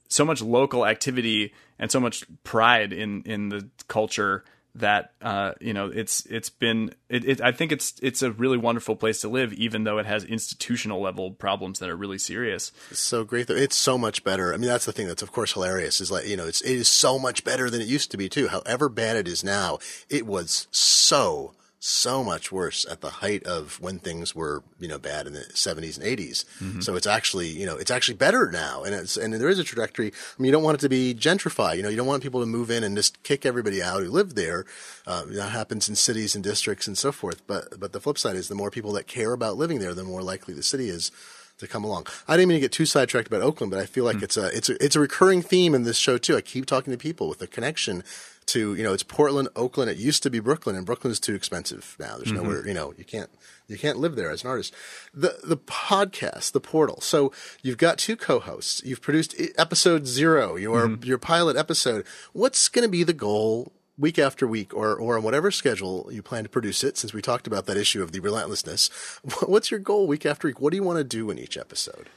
[0.09, 4.45] so much local activity and so much pride in in the culture
[4.78, 8.58] that uh, you know it's it's been it, it, I think it's it's a really
[8.58, 12.72] wonderful place to live, even though it has institutional level problems that are really serious.
[12.90, 13.54] It's so great though.
[13.54, 14.52] It's so much better.
[14.52, 16.00] I mean, that's the thing that's of course hilarious.
[16.00, 18.28] Is like you know it's it is so much better than it used to be
[18.28, 18.48] too.
[18.48, 21.54] However bad it is now, it was so
[21.87, 25.45] so much worse at the height of when things were, you know, bad in the
[25.53, 26.45] 70s and 80s.
[26.59, 26.80] Mm-hmm.
[26.80, 28.82] So it's actually, you know, it's actually better now.
[28.82, 30.09] And it's, and there is a trajectory.
[30.09, 31.76] I mean, you don't want it to be gentrified.
[31.76, 34.11] You know, you don't want people to move in and just kick everybody out who
[34.11, 34.64] live there.
[35.07, 37.47] Uh, that happens in cities and districts and so forth.
[37.47, 40.03] But, but the flip side is the more people that care about living there, the
[40.03, 41.12] more likely the city is
[41.59, 42.09] to come along.
[42.26, 44.24] I didn't mean to get too sidetracked about Oakland, but I feel like mm.
[44.24, 46.37] it's a it's a it's a recurring theme in this show too.
[46.37, 48.05] I keep talking to people with a connection
[48.47, 49.90] to you know it's Portland, Oakland.
[49.90, 52.16] It used to be Brooklyn, and Brooklyn is too expensive now.
[52.16, 52.42] There's mm-hmm.
[52.42, 53.30] nowhere you know you can't
[53.68, 54.74] you can't live there as an artist.
[55.12, 57.01] The the podcast, the portal.
[57.01, 57.32] So
[57.62, 58.82] you've got two co-hosts.
[58.84, 61.05] You've produced episode zero, your mm-hmm.
[61.05, 62.07] your pilot episode.
[62.32, 66.22] What's going to be the goal week after week, or or on whatever schedule you
[66.22, 66.97] plan to produce it?
[66.97, 68.88] Since we talked about that issue of the relentlessness,
[69.47, 70.61] what's your goal week after week?
[70.61, 72.09] What do you want to do in each episode?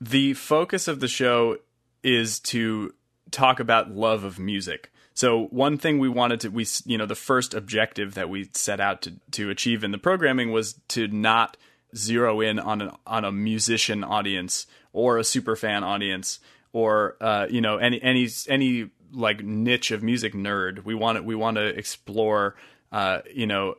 [0.00, 1.58] The focus of the show
[2.02, 2.94] is to
[3.30, 4.90] talk about love of music.
[5.14, 8.80] So one thing we wanted to we you know the first objective that we set
[8.80, 11.56] out to to achieve in the programming was to not
[11.96, 16.40] zero in on an on a musician audience or a super fan audience
[16.72, 20.84] or uh, you know any any any like niche of music nerd.
[20.84, 22.56] We want to, we want to explore
[22.90, 23.76] uh, you know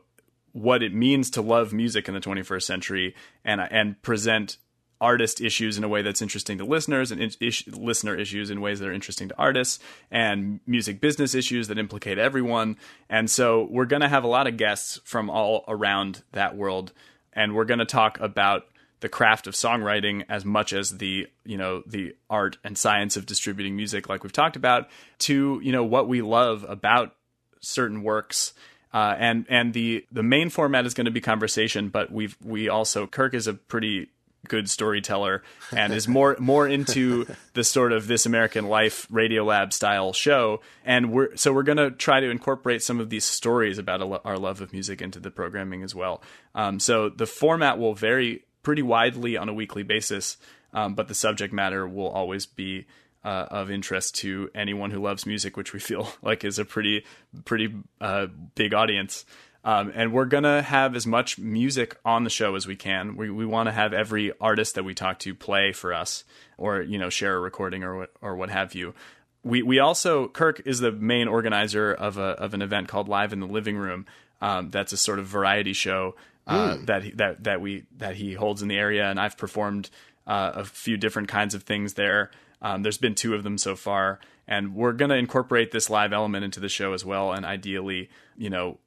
[0.52, 3.14] what it means to love music in the 21st century
[3.44, 4.56] and and present
[5.00, 8.80] artist issues in a way that's interesting to listeners and is- listener issues in ways
[8.80, 9.78] that are interesting to artists
[10.10, 12.76] and music business issues that implicate everyone.
[13.08, 16.92] And so we're going to have a lot of guests from all around that world
[17.32, 18.66] and we're going to talk about
[19.00, 23.26] the craft of songwriting as much as the you know the art and science of
[23.26, 24.88] distributing music like we've talked about
[25.18, 27.14] to you know what we love about
[27.60, 28.54] certain works
[28.96, 32.70] uh, and and the the main format is going to be conversation, but we've we
[32.70, 34.08] also Kirk is a pretty
[34.48, 35.42] good storyteller
[35.74, 40.60] and is more more into the sort of this American Life Radiolab style show.
[40.84, 44.38] And we're so we're going to try to incorporate some of these stories about our
[44.38, 46.22] love of music into the programming as well.
[46.54, 50.36] Um, so the format will vary pretty widely on a weekly basis,
[50.72, 52.86] um, but the subject matter will always be.
[53.24, 57.04] Uh, of interest to anyone who loves music, which we feel like is a pretty
[57.44, 59.24] pretty uh, big audience.
[59.66, 63.16] Um, and we're gonna have as much music on the show as we can.
[63.16, 66.22] We we want to have every artist that we talk to play for us,
[66.56, 68.94] or you know, share a recording or or what have you.
[69.42, 73.32] we we also Kirk is the main organizer of a of an event called Live
[73.32, 74.06] in the Living Room.
[74.40, 76.14] Um, that's a sort of variety show
[76.46, 76.86] uh, mm.
[76.86, 79.90] that he, that that we that he holds in the area, and I've performed
[80.28, 82.30] uh, a few different kinds of things there.
[82.62, 86.12] Um, there's been two of them so far, and we're going to incorporate this live
[86.12, 88.78] element into the show as well, and ideally, you know,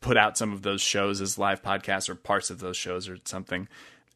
[0.00, 3.18] put out some of those shows as live podcasts or parts of those shows or
[3.24, 3.68] something.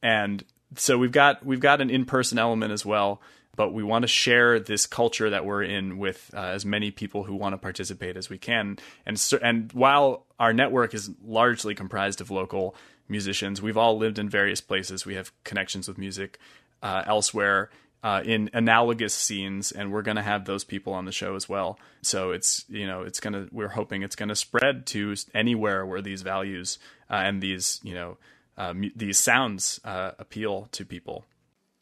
[0.02, 0.44] And
[0.76, 3.20] so we've got we've got an in person element as well
[3.59, 7.24] but we want to share this culture that we're in with uh, as many people
[7.24, 8.78] who want to participate as we can.
[9.04, 12.76] And and while our network is largely comprised of local
[13.09, 15.04] musicians, we've all lived in various places.
[15.04, 16.38] We have connections with music
[16.84, 17.70] uh, elsewhere.
[18.01, 21.49] Uh, in analogous scenes, and we're going to have those people on the show as
[21.49, 21.80] well.
[22.01, 26.01] So it's you know it's gonna we're hoping it's going to spread to anywhere where
[26.01, 26.78] these values
[27.11, 28.16] uh, and these you know
[28.57, 31.24] uh, these sounds uh, appeal to people.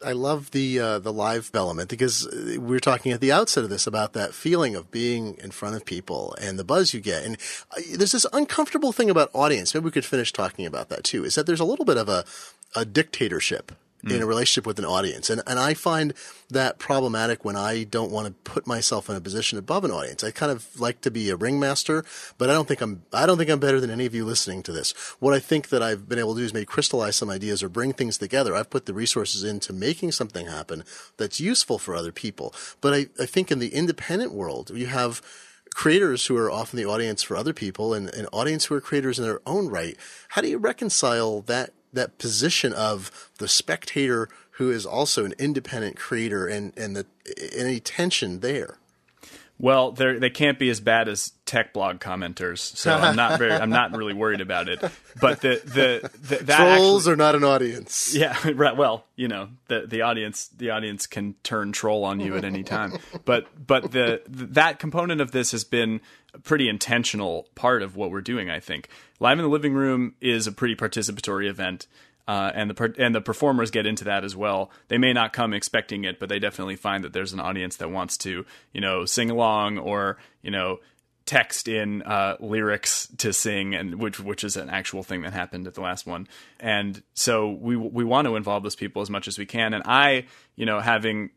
[0.05, 3.71] I love the uh, the live element because we were talking at the outset of
[3.71, 7.25] this about that feeling of being in front of people and the buzz you get.
[7.25, 7.39] And
[7.71, 9.75] uh, there's this uncomfortable thing about audience.
[9.75, 11.25] Maybe we could finish talking about that too.
[11.25, 12.25] Is that there's a little bit of a
[12.75, 13.73] a dictatorship
[14.07, 14.15] mm.
[14.15, 15.31] in a relationship with an audience.
[15.31, 16.15] And and I find
[16.51, 20.23] that problematic when I don't want to put myself in a position above an audience.
[20.23, 22.05] I kind of like to be a ringmaster,
[22.39, 24.63] but I don't think I'm I don't think I'm better than any of you listening
[24.65, 24.93] to this.
[25.19, 27.69] What I think that I've been able to do is maybe crystallize some ideas or
[27.69, 28.55] bring things together.
[28.55, 30.85] I've put the resources into making something happen
[31.17, 32.55] that's useful for other people.
[32.81, 35.23] But I, I think in the independent world, you have
[35.77, 39.19] creators who are often the audience for other people and an audience who are creators
[39.19, 39.95] in their own right.
[40.29, 45.97] How do you reconcile that that position of the spectator who is also an independent
[45.97, 47.07] creator and and the
[47.53, 48.79] any tension there.
[49.59, 53.53] Well, they they can't be as bad as tech blog commenters, so I'm not very
[53.53, 54.81] I'm not really worried about it.
[55.19, 58.15] But the the, the that trolls actually, are not an audience.
[58.15, 58.77] Yeah, right.
[58.77, 62.65] Well, you know the the audience the audience can turn troll on you at any
[62.65, 62.99] time.
[63.25, 66.03] but but the that component of this has been
[66.35, 68.51] a pretty intentional part of what we're doing.
[68.51, 68.89] I think
[69.21, 71.87] live in the living room is a pretty participatory event.
[72.29, 74.71] Uh, and the and the performers get into that as well.
[74.89, 77.91] They may not come expecting it, but they definitely find that there's an audience that
[77.91, 80.81] wants to, you know, sing along or you know
[81.27, 85.67] text in uh, lyrics to sing, and which which is an actual thing that happened
[85.67, 86.27] at the last one.
[86.59, 89.75] And so we we want to involve those people as much as we can.
[89.75, 91.31] And I, you know, having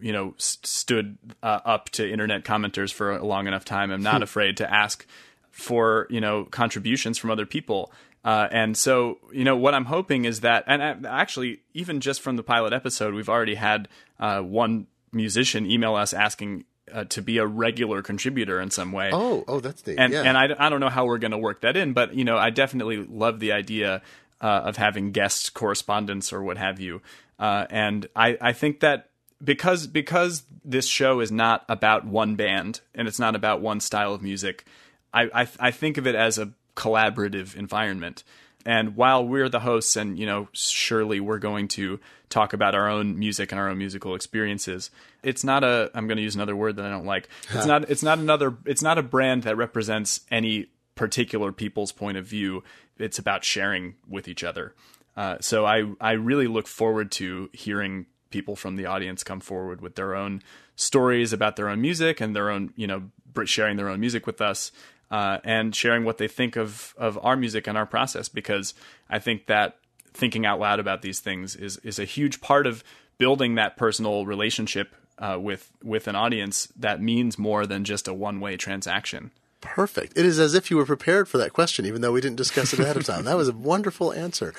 [0.00, 4.18] you know stood uh, up to internet commenters for a long enough time, I'm not
[4.18, 4.24] hmm.
[4.24, 5.06] afraid to ask
[5.50, 7.92] for you know contributions from other people
[8.24, 12.36] uh, and so, you know, what I'm hoping is that, and actually, even just from
[12.36, 17.38] the pilot episode, we've already had uh, one musician email us asking uh, to be
[17.38, 19.10] a regular contributor in some way.
[19.12, 19.98] Oh, oh, that's neat.
[19.98, 20.22] And yeah.
[20.22, 22.38] and I, I don't know how we're going to work that in, but you know,
[22.38, 24.02] I definitely love the idea
[24.40, 27.02] uh, of having guest correspondence or what have you.
[27.38, 29.10] Uh, and I I think that
[29.42, 34.14] because because this show is not about one band and it's not about one style
[34.14, 34.64] of music,
[35.12, 38.24] I I, I think of it as a collaborative environment.
[38.66, 42.00] And while we're the hosts, and you know, surely we're going to
[42.30, 44.90] talk about our own music and our own musical experiences.
[45.22, 45.90] It's not a.
[45.94, 47.28] I'm going to use another word that I don't like.
[47.52, 47.90] It's not.
[47.90, 48.56] It's not another.
[48.64, 52.64] It's not a brand that represents any particular people's point of view.
[52.98, 54.74] It's about sharing with each other.
[55.16, 59.80] Uh, so I I really look forward to hearing people from the audience come forward
[59.80, 60.42] with their own
[60.74, 63.04] stories about their own music and their own you know
[63.44, 64.72] sharing their own music with us
[65.14, 68.74] uh, and sharing what they think of of our music and our process because
[69.08, 69.76] I think that
[70.12, 72.82] thinking out loud about these things is is a huge part of
[73.16, 78.12] building that personal relationship uh, with with an audience that means more than just a
[78.12, 79.30] one way transaction.
[79.60, 80.18] Perfect.
[80.18, 82.72] It is as if you were prepared for that question, even though we didn't discuss
[82.72, 83.24] it ahead of time.
[83.24, 84.52] That was a wonderful answer.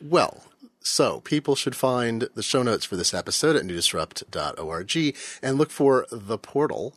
[0.00, 0.44] Well,
[0.80, 6.06] so people should find the show notes for this episode at newdisrupt.org and look for
[6.12, 6.94] the portal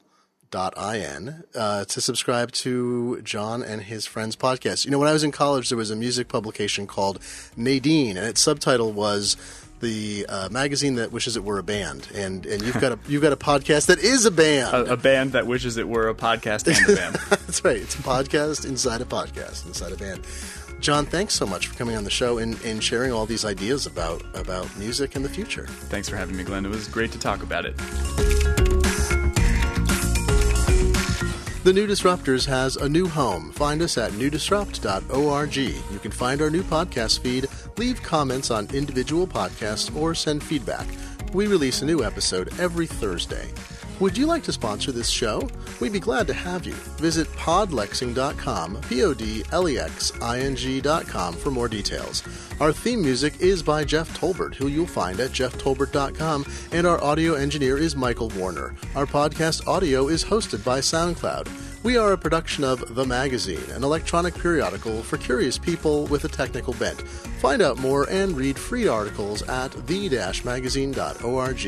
[0.54, 4.86] in uh, to subscribe to Jon and his friends podcast.
[4.86, 7.20] You know, when I was in college, there was a music publication called
[7.56, 9.38] Nadine, and its subtitle was
[9.80, 13.22] the uh, magazine that wishes it were a band, and and you've got a you've
[13.22, 16.16] got a podcast that is a band, a, a band that wishes it were a
[16.16, 17.16] podcast and a band.
[17.30, 17.78] That's right.
[17.78, 20.26] It's a podcast inside a podcast inside a band.
[20.80, 23.86] Jon, thanks so much for coming on the show and, and sharing all these ideas
[23.86, 25.68] about about music and the future.
[25.68, 26.66] Thanks for having me, Glenn.
[26.66, 28.69] It was great to talk about it.
[31.62, 33.52] The New Disruptors has a new home.
[33.52, 35.58] Find us at newdisrupt.org.
[35.58, 37.48] You can find our new podcast feed,
[37.78, 40.88] leave comments on individual podcasts, or send feedback.
[41.34, 43.50] We release a new episode every Thursday.
[44.00, 45.46] Would you like to sponsor this show?
[45.82, 46.74] We'd be glad to have you.
[46.74, 52.24] Visit podlexing.com, P O D L E X I N G.com for more details.
[52.62, 57.34] Our theme music is by Jeff Tolbert, who you'll find at jefftolbert.com, and our audio
[57.34, 58.74] engineer is Michael Warner.
[58.96, 61.84] Our podcast audio is hosted by SoundCloud.
[61.84, 66.30] We are a production of The Magazine, an electronic periodical for curious people with a
[66.30, 67.02] technical bent.
[67.42, 71.68] Find out more and read free articles at the-magazine.org.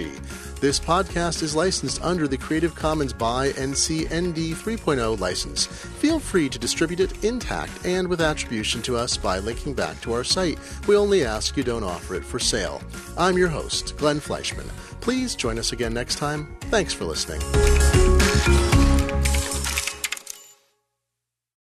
[0.62, 5.66] This podcast is licensed under the Creative Commons by NC ND 3.0 license.
[5.66, 10.14] Feel free to distribute it intact and with attribution to us by linking back to
[10.14, 10.59] our site.
[10.88, 12.80] We only ask you don't offer it for sale.
[13.18, 14.68] I'm your host, Glenn Fleishman.
[14.99, 16.47] Please join us again next time.
[16.70, 17.41] Thanks for listening.